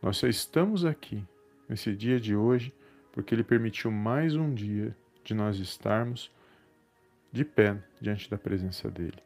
Nós 0.03 0.17
só 0.17 0.27
estamos 0.27 0.85
aqui, 0.85 1.25
nesse 1.69 1.95
dia 1.95 2.21
de 2.21 2.37
hoje, 2.37 2.75
porque 3.13 3.35
Ele 3.35 3.45
permitiu 3.45 3.91
mais 3.91 4.35
um 4.37 4.53
dia 4.53 4.95
de 5.23 5.33
nós 5.35 5.59
estarmos 5.59 6.31
de 7.35 7.45
pé 7.45 7.76
diante 8.00 8.31
da 8.31 8.38
presença 8.38 8.91
dEle. 8.91 9.23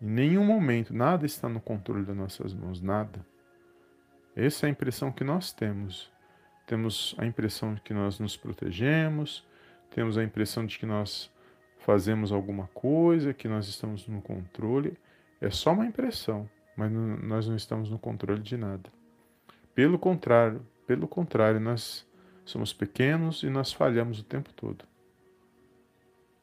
Em 0.00 0.06
nenhum 0.06 0.44
momento, 0.44 0.92
nada 0.92 1.24
está 1.26 1.48
no 1.48 1.60
controle 1.60 2.04
das 2.04 2.16
nossas 2.16 2.52
mãos, 2.52 2.80
nada. 2.80 3.24
Essa 4.34 4.66
é 4.66 4.68
a 4.68 4.70
impressão 4.70 5.12
que 5.12 5.22
nós 5.22 5.52
temos. 5.52 6.10
Temos 6.66 7.14
a 7.18 7.26
impressão 7.26 7.74
de 7.74 7.80
que 7.80 7.94
nós 7.94 8.18
nos 8.18 8.36
protegemos, 8.36 9.46
temos 9.90 10.16
a 10.18 10.24
impressão 10.24 10.64
de 10.64 10.78
que 10.78 10.86
nós 10.86 11.30
fazemos 11.78 12.32
alguma 12.32 12.66
coisa, 12.68 13.34
que 13.34 13.46
nós 13.46 13.68
estamos 13.68 14.08
no 14.08 14.22
controle. 14.22 14.96
É 15.40 15.50
só 15.50 15.72
uma 15.72 15.86
impressão 15.86 16.48
mas 16.76 16.90
nós 16.90 17.46
não 17.46 17.56
estamos 17.56 17.90
no 17.90 17.98
controle 17.98 18.40
de 18.40 18.56
nada. 18.56 18.90
Pelo 19.74 19.98
contrário, 19.98 20.66
pelo 20.86 21.06
contrário, 21.06 21.60
nós 21.60 22.06
somos 22.44 22.72
pequenos 22.72 23.42
e 23.42 23.50
nós 23.50 23.72
falhamos 23.72 24.20
o 24.20 24.24
tempo 24.24 24.52
todo. 24.54 24.84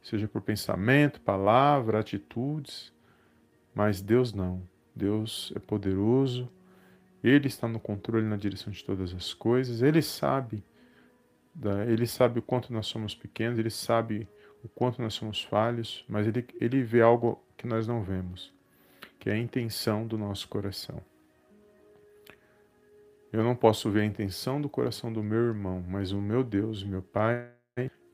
Seja 0.01 0.27
por 0.27 0.41
pensamento, 0.41 1.21
palavra, 1.21 1.99
atitudes, 1.99 2.93
mas 3.73 4.01
Deus 4.01 4.33
não. 4.33 4.61
Deus 4.95 5.53
é 5.55 5.59
poderoso, 5.59 6.49
Ele 7.23 7.47
está 7.47 7.67
no 7.67 7.79
controle 7.79 8.25
na 8.25 8.35
direção 8.35 8.71
de 8.71 8.83
todas 8.83 9.13
as 9.13 9.33
coisas, 9.33 9.81
Ele 9.81 10.01
sabe, 10.01 10.63
Ele 11.87 12.05
sabe 12.05 12.39
o 12.39 12.41
quanto 12.41 12.73
nós 12.73 12.87
somos 12.87 13.15
pequenos, 13.15 13.59
Ele 13.59 13.69
sabe 13.69 14.27
o 14.63 14.67
quanto 14.67 15.01
nós 15.01 15.13
somos 15.13 15.41
falhos, 15.43 16.03
mas 16.07 16.27
Ele, 16.27 16.45
ele 16.59 16.83
vê 16.83 17.01
algo 17.01 17.41
que 17.55 17.65
nós 17.65 17.87
não 17.87 18.03
vemos 18.03 18.53
que 19.19 19.29
é 19.29 19.33
a 19.33 19.37
intenção 19.37 20.07
do 20.07 20.17
nosso 20.17 20.47
coração. 20.47 21.01
Eu 23.31 23.43
não 23.43 23.55
posso 23.55 23.91
ver 23.91 24.01
a 24.01 24.05
intenção 24.05 24.59
do 24.59 24.69
coração 24.69 25.11
do 25.11 25.21
meu 25.21 25.39
irmão, 25.39 25.83
mas 25.87 26.11
o 26.11 26.21
meu 26.21 26.43
Deus, 26.43 26.83
meu 26.83 27.01
Pai, 27.01 27.51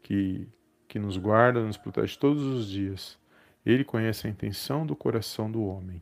que, 0.01 0.47
que 0.87 0.99
nos 0.99 1.17
guarda, 1.17 1.63
nos 1.63 1.77
protege 1.77 2.17
todos 2.17 2.43
os 2.43 2.69
dias, 2.69 3.17
ele 3.65 3.83
conhece 3.83 4.27
a 4.27 4.29
intenção 4.29 4.85
do 4.85 4.95
coração 4.95 5.51
do 5.51 5.63
homem. 5.63 6.01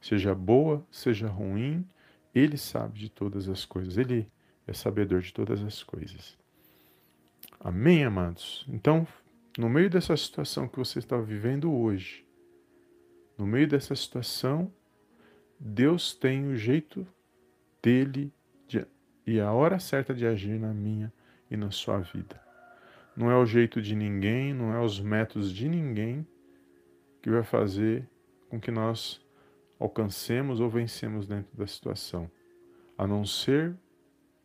Seja 0.00 0.34
boa, 0.34 0.86
seja 0.90 1.28
ruim, 1.28 1.86
ele 2.34 2.56
sabe 2.56 2.98
de 2.98 3.08
todas 3.08 3.48
as 3.48 3.64
coisas, 3.64 3.96
ele 3.96 4.30
é 4.66 4.72
sabedor 4.72 5.20
de 5.20 5.32
todas 5.32 5.62
as 5.62 5.82
coisas. 5.82 6.36
Amém, 7.60 8.04
amados? 8.04 8.64
Então, 8.68 9.06
no 9.56 9.68
meio 9.68 9.88
dessa 9.88 10.16
situação 10.16 10.68
que 10.68 10.78
você 10.78 10.98
está 10.98 11.16
vivendo 11.16 11.72
hoje, 11.72 12.24
no 13.38 13.46
meio 13.46 13.66
dessa 13.66 13.94
situação, 13.94 14.70
Deus 15.58 16.14
tem 16.14 16.46
o 16.46 16.56
jeito 16.56 17.06
dele 17.82 18.32
de, 18.66 18.86
e 19.26 19.40
a 19.40 19.52
hora 19.52 19.78
certa 19.78 20.12
de 20.12 20.26
agir 20.26 20.58
na 20.58 20.72
minha 20.74 21.12
e 21.50 21.56
na 21.56 21.70
sua 21.70 22.00
vida. 22.00 22.43
Não 23.16 23.30
é 23.30 23.36
o 23.36 23.46
jeito 23.46 23.80
de 23.80 23.94
ninguém, 23.94 24.52
não 24.52 24.74
é 24.74 24.80
os 24.80 25.00
métodos 25.00 25.52
de 25.52 25.68
ninguém 25.68 26.26
que 27.22 27.30
vai 27.30 27.42
fazer 27.42 28.08
com 28.48 28.60
que 28.60 28.70
nós 28.70 29.24
alcancemos 29.78 30.60
ou 30.60 30.68
vencemos 30.68 31.26
dentro 31.26 31.56
da 31.56 31.66
situação, 31.66 32.30
a 32.98 33.06
não 33.06 33.24
ser 33.24 33.74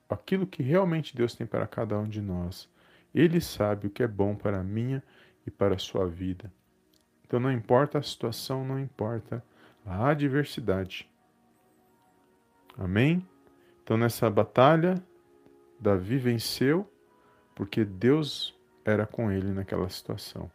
aquilo 0.10 0.48
que 0.48 0.64
realmente 0.64 1.16
Deus 1.16 1.36
tem 1.36 1.46
para 1.46 1.68
cada 1.68 1.98
um 1.98 2.08
de 2.08 2.22
nós. 2.22 2.70
Ele 3.14 3.42
sabe 3.42 3.88
o 3.88 3.90
que 3.90 4.04
é 4.04 4.08
bom 4.08 4.36
para 4.36 4.60
a 4.60 4.64
minha 4.64 5.04
e 5.46 5.52
para 5.52 5.76
a 5.76 5.80
sua 5.80 6.08
vida. 6.08 6.52
Então 7.26 7.40
não 7.40 7.52
importa 7.52 8.00
a 8.00 8.04
situação, 8.04 8.66
não 8.66 8.80
importa 8.80 9.44
a 9.86 10.10
adversidade. 10.10 11.10
Amém? 12.78 13.28
Então 13.84 13.98
nessa 13.98 14.30
batalha, 14.30 14.96
Davi 15.80 16.18
venceu 16.18 16.92
porque 17.56 17.84
Deus 17.84 18.59
era 18.90 19.06
com 19.06 19.32
ele 19.32 19.52
naquela 19.52 19.90
situação. 19.90 20.52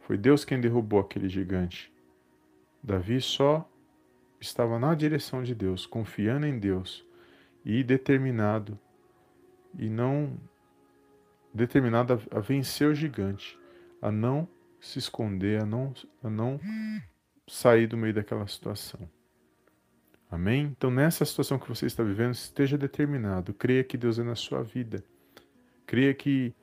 Foi 0.00 0.16
Deus 0.16 0.44
quem 0.44 0.60
derrubou 0.60 1.00
aquele 1.00 1.28
gigante. 1.28 1.92
Davi 2.82 3.20
só 3.20 3.68
estava 4.40 4.78
na 4.78 4.94
direção 4.94 5.42
de 5.42 5.54
Deus, 5.54 5.86
confiando 5.86 6.46
em 6.46 6.58
Deus 6.58 7.04
e 7.64 7.82
determinado 7.82 8.78
e 9.78 9.88
não 9.88 10.38
determinado 11.52 12.20
a 12.30 12.40
vencer 12.40 12.88
o 12.88 12.94
gigante, 12.94 13.58
a 14.00 14.10
não 14.10 14.48
se 14.80 14.98
esconder, 14.98 15.62
a 15.62 15.66
não, 15.66 15.92
a 16.22 16.30
não 16.30 16.60
sair 17.46 17.86
do 17.86 17.96
meio 17.96 18.14
daquela 18.14 18.46
situação. 18.46 19.08
Amém? 20.30 20.74
Então, 20.76 20.90
nessa 20.90 21.24
situação 21.24 21.58
que 21.58 21.68
você 21.68 21.86
está 21.86 22.02
vivendo, 22.02 22.34
esteja 22.34 22.76
determinado. 22.76 23.54
Creia 23.54 23.84
que 23.84 23.96
Deus 23.96 24.18
é 24.18 24.24
na 24.24 24.34
sua 24.34 24.62
vida. 24.62 25.02
Creia 25.86 26.12
que, 26.12 26.54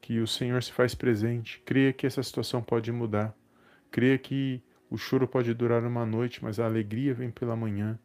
que 0.00 0.20
o 0.20 0.26
Senhor 0.26 0.62
se 0.62 0.72
faz 0.72 0.94
presente. 0.94 1.60
Creia 1.64 1.92
que 1.92 2.06
essa 2.06 2.22
situação 2.22 2.62
pode 2.62 2.90
mudar. 2.92 3.34
Creia 3.90 4.18
que 4.18 4.62
o 4.90 4.96
choro 4.96 5.26
pode 5.26 5.52
durar 5.54 5.84
uma 5.84 6.06
noite, 6.06 6.42
mas 6.42 6.58
a 6.58 6.66
alegria 6.66 7.14
vem 7.14 7.30
pela 7.30 7.56
manhã. 7.56 7.98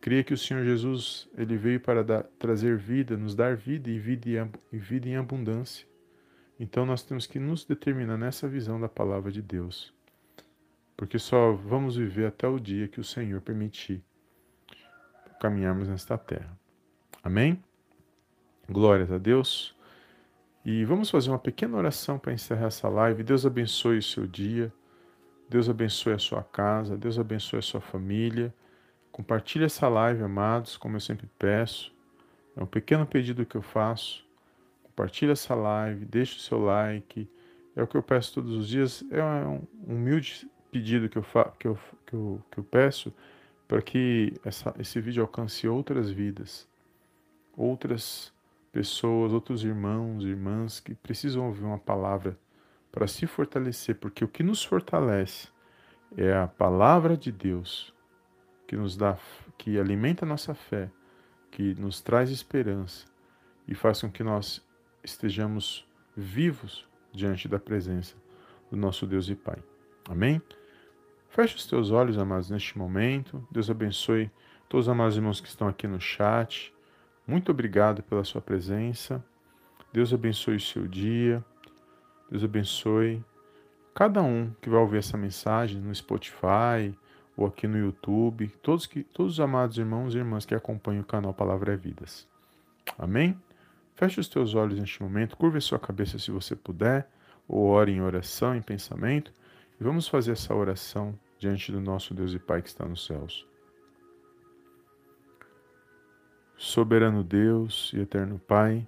Creia 0.00 0.22
que 0.22 0.34
o 0.34 0.38
Senhor 0.38 0.64
Jesus 0.64 1.28
ele 1.36 1.56
veio 1.56 1.80
para 1.80 2.04
dar, 2.04 2.22
trazer 2.38 2.76
vida, 2.76 3.16
nos 3.16 3.34
dar 3.34 3.56
vida 3.56 3.90
e 3.90 3.98
vida, 3.98 4.50
e 4.72 4.78
vida 4.78 5.08
em 5.08 5.16
abundância. 5.16 5.86
Então 6.58 6.86
nós 6.86 7.02
temos 7.02 7.26
que 7.26 7.38
nos 7.38 7.64
determinar 7.64 8.16
nessa 8.16 8.48
visão 8.48 8.80
da 8.80 8.88
palavra 8.88 9.30
de 9.30 9.42
Deus. 9.42 9.92
Porque 10.96 11.18
só 11.18 11.52
vamos 11.52 11.96
viver 11.96 12.26
até 12.26 12.48
o 12.48 12.58
dia 12.58 12.88
que 12.88 13.00
o 13.00 13.04
Senhor 13.04 13.40
permitir 13.40 14.02
caminharmos 15.40 15.88
nesta 15.88 16.18
terra. 16.18 16.58
Amém? 17.22 17.62
Glórias 18.68 19.10
a 19.10 19.18
Deus. 19.18 19.77
E 20.64 20.84
vamos 20.84 21.10
fazer 21.10 21.30
uma 21.30 21.38
pequena 21.38 21.76
oração 21.76 22.18
para 22.18 22.32
encerrar 22.32 22.66
essa 22.66 22.88
live. 22.88 23.22
Deus 23.22 23.46
abençoe 23.46 23.98
o 23.98 24.02
seu 24.02 24.26
dia. 24.26 24.72
Deus 25.48 25.68
abençoe 25.68 26.12
a 26.12 26.18
sua 26.18 26.42
casa. 26.42 26.96
Deus 26.96 27.18
abençoe 27.18 27.58
a 27.58 27.62
sua 27.62 27.80
família. 27.80 28.54
Compartilhe 29.10 29.64
essa 29.64 29.88
live, 29.88 30.22
amados, 30.22 30.76
como 30.76 30.96
eu 30.96 31.00
sempre 31.00 31.28
peço. 31.38 31.94
É 32.56 32.62
um 32.62 32.66
pequeno 32.66 33.06
pedido 33.06 33.46
que 33.46 33.56
eu 33.56 33.62
faço. 33.62 34.26
Compartilhe 34.82 35.32
essa 35.32 35.54
live, 35.54 36.04
deixe 36.04 36.36
o 36.36 36.40
seu 36.40 36.58
like. 36.58 37.28
É 37.74 37.82
o 37.82 37.86
que 37.86 37.96
eu 37.96 38.02
peço 38.02 38.34
todos 38.34 38.52
os 38.52 38.68
dias. 38.68 39.04
É 39.10 39.22
um 39.22 39.62
humilde 39.86 40.48
pedido 40.70 41.08
que 41.08 41.16
eu, 41.16 41.22
fa 41.22 41.52
que 41.58 41.66
eu, 41.66 41.78
que 42.06 42.14
eu, 42.14 42.42
que 42.50 42.58
eu 42.58 42.64
peço 42.64 43.12
para 43.68 43.82
que 43.82 44.32
essa, 44.44 44.74
esse 44.78 44.98
vídeo 45.00 45.22
alcance 45.22 45.68
outras 45.68 46.10
vidas, 46.10 46.66
outras 47.54 48.32
pessoas, 48.72 49.32
outros 49.32 49.64
irmãos, 49.64 50.24
irmãs 50.24 50.80
que 50.80 50.94
precisam 50.94 51.46
ouvir 51.46 51.64
uma 51.64 51.78
palavra 51.78 52.38
para 52.90 53.06
se 53.06 53.26
fortalecer, 53.26 53.96
porque 53.96 54.24
o 54.24 54.28
que 54.28 54.42
nos 54.42 54.64
fortalece 54.64 55.48
é 56.16 56.34
a 56.34 56.46
palavra 56.46 57.16
de 57.16 57.30
Deus 57.30 57.94
que 58.66 58.76
nos 58.76 58.96
dá, 58.96 59.16
que 59.56 59.78
alimenta 59.78 60.24
a 60.24 60.28
nossa 60.28 60.54
fé, 60.54 60.90
que 61.50 61.74
nos 61.74 62.00
traz 62.00 62.30
esperança 62.30 63.06
e 63.66 63.74
faz 63.74 64.00
com 64.00 64.10
que 64.10 64.22
nós 64.22 64.64
estejamos 65.02 65.86
vivos 66.16 66.86
diante 67.12 67.48
da 67.48 67.58
presença 67.58 68.16
do 68.70 68.76
nosso 68.76 69.06
Deus 69.06 69.28
e 69.28 69.34
Pai. 69.34 69.62
Amém? 70.08 70.42
Feche 71.28 71.56
os 71.56 71.66
teus 71.66 71.90
olhos, 71.90 72.18
amados, 72.18 72.50
neste 72.50 72.76
momento. 72.76 73.46
Deus 73.50 73.70
abençoe 73.70 74.30
todos 74.68 74.86
os 74.86 74.90
amados 74.90 75.16
irmãos 75.16 75.40
que 75.40 75.48
estão 75.48 75.68
aqui 75.68 75.86
no 75.86 76.00
chat. 76.00 76.74
Muito 77.28 77.52
obrigado 77.52 78.02
pela 78.02 78.24
sua 78.24 78.40
presença. 78.40 79.22
Deus 79.92 80.14
abençoe 80.14 80.56
o 80.56 80.60
seu 80.60 80.88
dia. 80.88 81.44
Deus 82.30 82.42
abençoe 82.42 83.22
cada 83.94 84.22
um 84.22 84.50
que 84.62 84.70
vai 84.70 84.80
ouvir 84.80 84.96
essa 84.96 85.18
mensagem 85.18 85.78
no 85.78 85.94
Spotify 85.94 86.96
ou 87.36 87.44
aqui 87.44 87.66
no 87.66 87.76
YouTube. 87.76 88.48
Todos, 88.62 88.86
que, 88.86 89.04
todos 89.04 89.34
os 89.34 89.40
amados 89.40 89.76
irmãos 89.76 90.14
e 90.14 90.18
irmãs 90.18 90.46
que 90.46 90.54
acompanham 90.54 91.02
o 91.02 91.06
canal 91.06 91.34
Palavra 91.34 91.74
é 91.74 91.76
Vidas. 91.76 92.26
Amém? 92.98 93.38
Feche 93.94 94.18
os 94.20 94.28
teus 94.28 94.54
olhos 94.54 94.80
neste 94.80 95.02
momento. 95.02 95.36
Curva 95.36 95.58
a 95.58 95.60
sua 95.60 95.78
cabeça 95.78 96.18
se 96.18 96.30
você 96.30 96.56
puder. 96.56 97.10
Ou 97.46 97.66
ore 97.66 97.92
em 97.92 98.00
oração, 98.00 98.56
em 98.56 98.62
pensamento. 98.62 99.34
E 99.78 99.84
vamos 99.84 100.08
fazer 100.08 100.32
essa 100.32 100.54
oração 100.54 101.14
diante 101.38 101.70
do 101.70 101.80
nosso 101.80 102.14
Deus 102.14 102.32
e 102.32 102.38
Pai 102.38 102.62
que 102.62 102.68
está 102.68 102.86
nos 102.86 103.04
céus. 103.04 103.46
Soberano 106.60 107.22
Deus 107.22 107.92
e 107.94 108.00
eterno 108.00 108.36
Pai, 108.36 108.84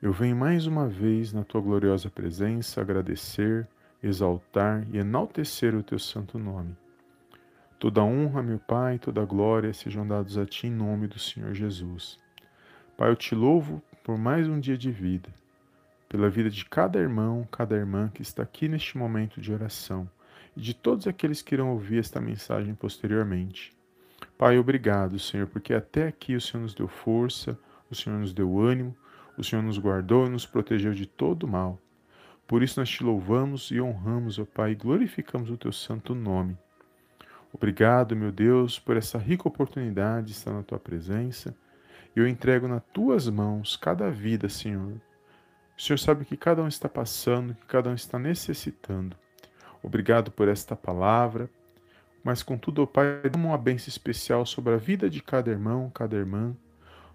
eu 0.00 0.12
venho 0.12 0.36
mais 0.36 0.64
uma 0.64 0.86
vez 0.86 1.32
na 1.32 1.42
tua 1.42 1.60
gloriosa 1.60 2.08
presença 2.08 2.80
agradecer, 2.80 3.66
exaltar 4.00 4.86
e 4.92 4.98
enaltecer 4.98 5.74
o 5.74 5.82
teu 5.82 5.98
santo 5.98 6.38
nome. 6.38 6.76
Toda 7.80 8.04
honra, 8.04 8.44
meu 8.44 8.60
Pai, 8.60 8.96
toda 8.96 9.24
glória 9.24 9.74
sejam 9.74 10.06
dados 10.06 10.38
a 10.38 10.46
ti 10.46 10.68
em 10.68 10.70
nome 10.70 11.08
do 11.08 11.18
Senhor 11.18 11.52
Jesus. 11.52 12.16
Pai, 12.96 13.10
eu 13.10 13.16
te 13.16 13.34
louvo 13.34 13.82
por 14.04 14.16
mais 14.16 14.48
um 14.48 14.60
dia 14.60 14.78
de 14.78 14.92
vida 14.92 15.28
pela 16.08 16.30
vida 16.30 16.48
de 16.48 16.64
cada 16.64 17.00
irmão, 17.00 17.46
cada 17.50 17.74
irmã 17.74 18.08
que 18.08 18.22
está 18.22 18.44
aqui 18.44 18.68
neste 18.68 18.96
momento 18.96 19.40
de 19.40 19.52
oração 19.52 20.08
e 20.56 20.60
de 20.60 20.72
todos 20.72 21.08
aqueles 21.08 21.42
que 21.42 21.56
irão 21.56 21.72
ouvir 21.72 21.98
esta 21.98 22.20
mensagem 22.20 22.72
posteriormente. 22.72 23.76
Pai, 24.38 24.58
obrigado, 24.58 25.18
Senhor, 25.18 25.46
porque 25.46 25.72
até 25.72 26.08
aqui 26.08 26.34
o 26.36 26.40
Senhor 26.40 26.62
nos 26.62 26.74
deu 26.74 26.86
força, 26.86 27.58
o 27.90 27.94
Senhor 27.94 28.18
nos 28.18 28.34
deu 28.34 28.58
ânimo, 28.58 28.94
o 29.36 29.42
Senhor 29.42 29.62
nos 29.62 29.78
guardou 29.78 30.26
e 30.26 30.30
nos 30.30 30.44
protegeu 30.44 30.92
de 30.92 31.06
todo 31.06 31.48
mal. 31.48 31.80
Por 32.46 32.62
isso 32.62 32.78
nós 32.78 32.88
te 32.88 33.02
louvamos 33.02 33.70
e 33.70 33.80
honramos, 33.80 34.38
ó 34.38 34.44
Pai, 34.44 34.72
e 34.72 34.74
glorificamos 34.74 35.50
o 35.50 35.56
teu 35.56 35.72
santo 35.72 36.14
nome. 36.14 36.56
Obrigado, 37.52 38.14
meu 38.14 38.30
Deus, 38.30 38.78
por 38.78 38.96
essa 38.96 39.18
rica 39.18 39.48
oportunidade 39.48 40.26
de 40.26 40.32
estar 40.32 40.52
na 40.52 40.62
tua 40.62 40.78
presença. 40.78 41.56
Eu 42.14 42.28
entrego 42.28 42.68
nas 42.68 42.82
tuas 42.92 43.28
mãos 43.28 43.76
cada 43.76 44.10
vida, 44.10 44.48
Senhor, 44.48 45.00
o 45.76 45.82
Senhor 45.82 45.98
sabe 45.98 46.24
que 46.24 46.38
cada 46.38 46.62
um 46.62 46.68
está 46.68 46.88
passando, 46.88 47.54
que 47.54 47.66
cada 47.66 47.90
um 47.90 47.94
está 47.94 48.18
necessitando. 48.18 49.14
Obrigado 49.82 50.30
por 50.30 50.48
esta 50.48 50.74
palavra, 50.74 51.50
mas 52.26 52.42
contudo, 52.42 52.82
ó 52.82 52.86
Pai, 52.86 53.22
dá 53.30 53.38
uma 53.38 53.56
bênção 53.56 53.88
especial 53.88 54.44
sobre 54.44 54.74
a 54.74 54.76
vida 54.76 55.08
de 55.08 55.22
cada 55.22 55.48
irmão, 55.48 55.88
cada 55.94 56.16
irmã. 56.16 56.56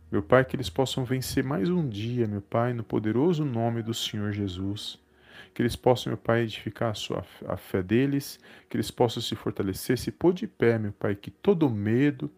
Meu 0.10 0.24
Pai, 0.24 0.45
que 0.45 0.56
eles 0.56 0.69
possam 0.69 1.04
vencer 1.04 1.43
mais 1.43 1.69
um 1.69 1.86
dia, 1.86 2.26
meu 2.26 2.41
Pai, 2.41 2.71
no 2.71 2.82
poderoso 2.82 3.43
nome 3.43 3.84
do 3.84 3.93
Senhor 3.93 4.32
Jesus. 4.32 4.97
Que 5.54 5.62
eles 5.62 5.76
possam, 5.76 6.12
meu 6.12 6.17
Pai, 6.17 6.43
edificar 6.43 6.91
a, 6.91 6.93
sua, 6.93 7.26
a 7.45 7.58
fé 7.58 7.84
deles, 7.84 8.39
que 8.69 8.78
eles 8.78 8.89
possam 8.89 9.21
se 9.21 9.36
fortalecer, 9.36 9.97
se 9.97 10.13
pôr 10.13 10.34
de 10.34 10.47
pé, 10.47 10.80
meu 10.80 10.93
Pai, 10.93 11.13
que 11.13 11.30
todo 11.30 11.69
medo, 11.69 12.32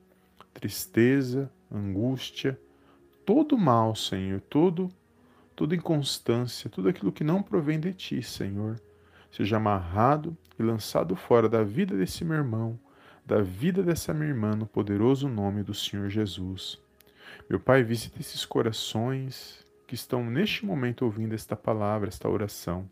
tristeza, 0.51 1.51
angústia, 1.71 2.59
todo 3.23 3.55
mal, 3.55 3.95
Senhor, 3.95 4.41
todo 4.41 4.89
toda 5.55 5.75
inconstância, 5.75 6.71
tudo 6.71 6.89
aquilo 6.89 7.11
que 7.11 7.23
não 7.23 7.43
provém 7.43 7.79
de 7.79 7.93
ti, 7.93 8.23
Senhor, 8.23 8.81
seja 9.33 9.57
amarrado 9.57 10.37
e 10.59 10.63
lançado 10.63 11.15
fora 11.15 11.49
da 11.49 11.63
vida 11.63 11.97
desse 11.97 12.23
meu 12.23 12.37
irmão, 12.37 12.79
da 13.25 13.41
vida 13.41 13.81
dessa 13.81 14.13
minha 14.13 14.29
irmã, 14.29 14.51
no 14.51 14.67
poderoso 14.67 15.27
nome 15.27 15.63
do 15.63 15.73
Senhor 15.73 16.07
Jesus. 16.07 16.79
Meu 17.49 17.59
Pai, 17.59 17.81
visita 17.83 18.19
esses 18.19 18.45
corações 18.45 19.65
que 19.87 19.95
estão 19.95 20.23
neste 20.23 20.63
momento 20.63 21.03
ouvindo 21.03 21.33
esta 21.33 21.55
palavra, 21.55 22.09
esta 22.09 22.29
oração. 22.29 22.87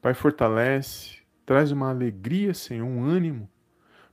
Pai, 0.00 0.14
fortalece, 0.14 1.18
traz 1.44 1.70
uma 1.70 1.90
alegria, 1.90 2.54
Senhor, 2.54 2.86
um 2.86 3.04
ânimo, 3.04 3.46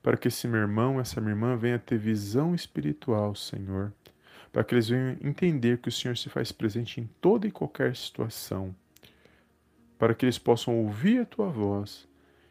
para 0.04 0.18
que 0.18 0.28
esse 0.28 0.46
meu 0.46 0.60
irmão, 0.60 1.00
essa 1.00 1.22
minha 1.22 1.32
irmã 1.32 1.56
venha 1.56 1.80
ter 1.80 1.98
visão 1.98 2.54
espiritual, 2.54 3.34
Senhor, 3.34 3.94
para 4.52 4.66
que 4.66 4.76
eles 4.76 4.90
venham 4.90 5.16
entender 5.22 5.78
que 5.78 5.88
o 5.88 5.92
Senhor 5.92 6.18
se 6.18 6.28
faz 6.28 6.52
presente 6.52 7.00
em 7.00 7.10
toda 7.22 7.48
e 7.48 7.52
qualquer 7.52 7.96
situação, 7.96 8.76
para 9.98 10.14
que 10.14 10.26
eles 10.26 10.38
possam 10.38 10.78
ouvir 10.78 11.22
a 11.22 11.26
tua 11.26 11.50
voz 11.50 12.08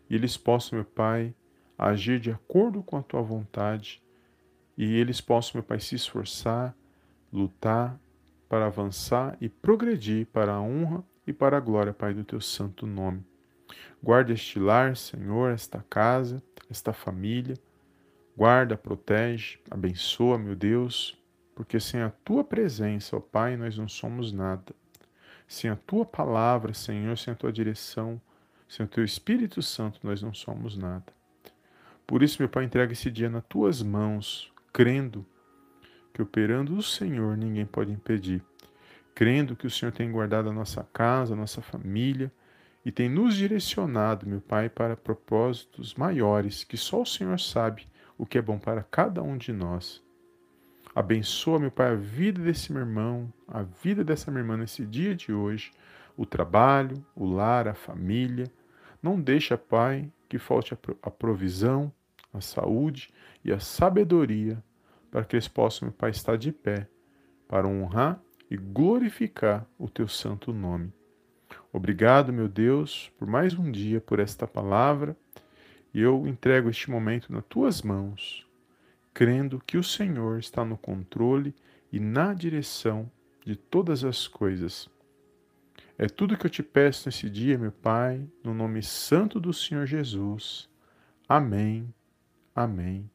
e 0.08 0.14
eles 0.14 0.36
possam, 0.36 0.78
meu 0.78 0.84
Pai, 0.84 1.34
agir 1.78 2.18
de 2.18 2.30
acordo 2.30 2.82
com 2.82 2.96
a 2.96 3.02
tua 3.02 3.22
vontade 3.22 4.02
e 4.76 4.94
eles 4.98 5.20
possam, 5.20 5.52
meu 5.54 5.62
Pai, 5.62 5.80
se 5.80 5.94
esforçar, 5.94 6.74
lutar 7.32 7.98
para 8.48 8.66
avançar 8.66 9.36
e 9.40 9.48
progredir 9.48 10.26
para 10.26 10.54
a 10.54 10.60
honra 10.60 11.04
e 11.26 11.32
para 11.32 11.56
a 11.56 11.60
glória, 11.60 11.92
Pai, 11.92 12.14
do 12.14 12.24
teu 12.24 12.40
santo 12.40 12.86
nome. 12.86 13.24
Guarda 14.02 14.32
este 14.32 14.58
lar, 14.58 14.96
Senhor, 14.96 15.50
esta 15.50 15.84
casa, 15.88 16.42
esta 16.70 16.92
família. 16.92 17.56
Guarda, 18.36 18.76
protege, 18.76 19.58
abençoa, 19.70 20.38
meu 20.38 20.54
Deus, 20.54 21.18
porque 21.54 21.80
sem 21.80 22.02
a 22.02 22.10
tua 22.10 22.44
presença, 22.44 23.16
ó 23.16 23.20
Pai, 23.20 23.56
nós 23.56 23.76
não 23.78 23.88
somos 23.88 24.32
nada. 24.32 24.74
Sem 25.46 25.70
a 25.70 25.76
tua 25.76 26.04
palavra, 26.04 26.74
Senhor, 26.74 27.16
sem 27.16 27.32
a 27.32 27.36
tua 27.36 27.52
direção, 27.52 28.20
sem 28.68 28.84
o 28.84 28.88
teu 28.88 29.04
Espírito 29.04 29.62
Santo, 29.62 30.00
nós 30.02 30.22
não 30.22 30.34
somos 30.34 30.76
nada. 30.76 31.06
Por 32.06 32.22
isso, 32.22 32.40
meu 32.40 32.48
Pai, 32.48 32.64
entrega 32.64 32.92
esse 32.92 33.10
dia 33.10 33.28
nas 33.28 33.44
tuas 33.48 33.82
mãos, 33.82 34.52
crendo 34.72 35.26
que 36.12 36.22
operando 36.22 36.76
o 36.76 36.82
Senhor 36.82 37.36
ninguém 37.36 37.66
pode 37.66 37.92
impedir, 37.92 38.42
crendo 39.14 39.56
que 39.56 39.66
o 39.66 39.70
Senhor 39.70 39.92
tem 39.92 40.10
guardado 40.10 40.48
a 40.48 40.52
nossa 40.52 40.82
casa, 40.92 41.34
a 41.34 41.36
nossa 41.36 41.60
família 41.60 42.32
e 42.84 42.92
tem 42.92 43.08
nos 43.08 43.34
direcionado, 43.34 44.26
meu 44.26 44.40
Pai, 44.40 44.68
para 44.68 44.96
propósitos 44.96 45.94
maiores 45.94 46.62
que 46.62 46.76
só 46.76 47.02
o 47.02 47.06
Senhor 47.06 47.38
sabe 47.40 47.86
o 48.16 48.24
que 48.24 48.38
é 48.38 48.42
bom 48.42 48.58
para 48.58 48.82
cada 48.82 49.22
um 49.22 49.36
de 49.36 49.52
nós. 49.52 50.05
Abençoa, 50.96 51.58
meu 51.58 51.70
Pai, 51.70 51.90
a 51.92 51.94
vida 51.94 52.42
desse 52.42 52.72
meu 52.72 52.80
irmão, 52.80 53.30
a 53.46 53.62
vida 53.62 54.02
dessa 54.02 54.30
minha 54.30 54.40
irmã 54.40 54.56
nesse 54.56 54.86
dia 54.86 55.14
de 55.14 55.30
hoje, 55.30 55.70
o 56.16 56.24
trabalho, 56.24 57.04
o 57.14 57.26
lar, 57.26 57.68
a 57.68 57.74
família. 57.74 58.50
Não 59.02 59.20
deixa, 59.20 59.58
Pai, 59.58 60.10
que 60.26 60.38
falte 60.38 60.72
a 61.02 61.10
provisão, 61.10 61.92
a 62.32 62.40
saúde 62.40 63.12
e 63.44 63.52
a 63.52 63.60
sabedoria 63.60 64.64
para 65.10 65.22
que 65.22 65.36
eles 65.36 65.46
possam, 65.46 65.88
meu 65.88 65.92
Pai, 65.92 66.08
estar 66.08 66.38
de 66.38 66.50
pé 66.50 66.88
para 67.46 67.68
honrar 67.68 68.18
e 68.50 68.56
glorificar 68.56 69.66
o 69.78 69.90
teu 69.90 70.08
santo 70.08 70.50
nome. 70.50 70.90
Obrigado, 71.70 72.32
meu 72.32 72.48
Deus, 72.48 73.12
por 73.18 73.28
mais 73.28 73.52
um 73.52 73.70
dia, 73.70 74.00
por 74.00 74.18
esta 74.18 74.46
palavra, 74.46 75.14
e 75.92 76.00
eu 76.00 76.26
entrego 76.26 76.70
este 76.70 76.90
momento 76.90 77.30
nas 77.30 77.44
tuas 77.44 77.82
mãos, 77.82 78.45
crendo 79.16 79.62
que 79.66 79.78
o 79.78 79.82
Senhor 79.82 80.38
está 80.38 80.62
no 80.62 80.76
controle 80.76 81.54
e 81.90 81.98
na 81.98 82.34
direção 82.34 83.10
de 83.46 83.56
todas 83.56 84.04
as 84.04 84.28
coisas. 84.28 84.90
É 85.96 86.06
tudo 86.06 86.36
que 86.36 86.44
eu 86.44 86.50
te 86.50 86.62
peço 86.62 87.08
nesse 87.08 87.30
dia, 87.30 87.56
meu 87.56 87.72
Pai, 87.72 88.28
no 88.44 88.52
nome 88.52 88.82
santo 88.82 89.40
do 89.40 89.54
Senhor 89.54 89.86
Jesus. 89.86 90.68
Amém, 91.26 91.94
amém 92.54 93.10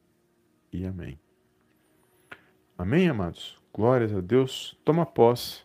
e 0.72 0.84
amém. 0.84 1.20
Amém, 2.76 3.08
amados? 3.08 3.62
Glórias 3.72 4.12
a 4.12 4.20
Deus. 4.20 4.76
Toma 4.84 5.06
posse 5.06 5.62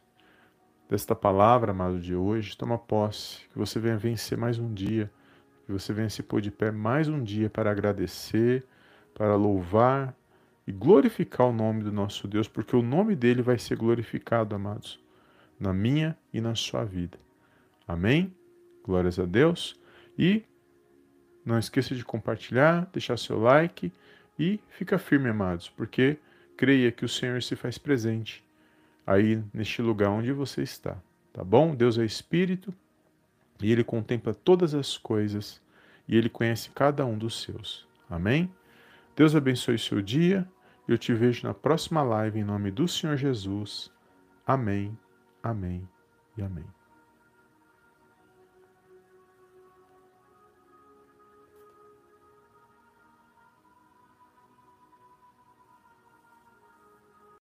desta 0.88 1.16
palavra, 1.16 1.72
amado, 1.72 2.00
de 2.00 2.14
hoje. 2.14 2.56
Toma 2.56 2.78
posse. 2.78 3.48
Que 3.50 3.58
você 3.58 3.80
venha 3.80 3.98
vencer 3.98 4.38
mais 4.38 4.60
um 4.60 4.72
dia. 4.72 5.12
Que 5.66 5.72
você 5.72 5.92
venha 5.94 6.12
se 6.12 6.22
pôr 6.22 6.42
de 6.42 6.52
pé 6.52 6.70
mais 6.70 7.08
um 7.08 7.24
dia 7.24 7.50
para 7.50 7.72
agradecer, 7.72 8.64
para 9.16 9.36
louvar 9.36 10.16
e 10.68 10.72
glorificar 10.72 11.48
o 11.48 11.54
nome 11.54 11.82
do 11.82 11.92
nosso 11.94 12.28
Deus, 12.28 12.48
porque 12.48 12.76
o 12.76 12.82
nome 12.82 13.16
dele 13.16 13.42
vai 13.42 13.58
ser 13.58 13.78
glorificado, 13.78 14.54
amados, 14.54 15.00
na 15.58 15.74
minha 15.74 16.16
e 16.34 16.42
na 16.42 16.54
sua 16.56 16.84
vida. 16.84 17.18
Amém? 17.88 18.36
Glórias 18.84 19.18
a 19.18 19.26
Deus. 19.26 19.80
E 20.20 20.44
não 21.46 21.58
esqueça 21.58 21.96
de 21.96 22.04
compartilhar, 22.04 22.90
deixar 22.92 23.18
seu 23.18 23.40
like 23.40 23.94
e 24.38 24.60
fica 24.70 25.00
firme, 25.00 25.30
amados, 25.30 25.70
porque 25.70 26.18
creia 26.58 26.92
que 26.92 27.06
o 27.06 27.10
Senhor 27.10 27.42
se 27.42 27.56
faz 27.56 27.78
presente 27.78 28.44
aí 29.06 29.42
neste 29.54 29.82
lugar 29.82 30.10
onde 30.10 30.34
você 30.34 30.62
está, 30.62 30.98
tá 31.32 31.44
bom? 31.46 31.74
Deus 31.74 31.98
é 31.98 32.04
Espírito 32.04 32.74
e 33.62 33.72
Ele 33.72 33.86
contempla 33.86 34.34
todas 34.34 34.76
as 34.76 34.98
coisas 34.98 35.62
e 36.08 36.18
Ele 36.18 36.28
conhece 36.28 36.70
cada 36.72 37.06
um 37.06 37.18
dos 37.18 37.42
seus. 37.42 37.88
Amém? 38.10 38.52
Deus 39.16 39.34
abençoe 39.34 39.80
seu 39.80 40.02
dia 40.02 40.46
eu 40.88 40.98
te 40.98 41.14
vejo 41.14 41.46
na 41.46 41.54
próxima 41.54 42.02
live 42.02 42.40
em 42.40 42.44
nome 42.44 42.72
do 42.72 42.88
Senhor 42.88 43.18
Jesus. 43.18 43.92
Amém, 44.46 44.98
amém 45.44 45.88
e 46.38 46.42
amém. 46.42 46.77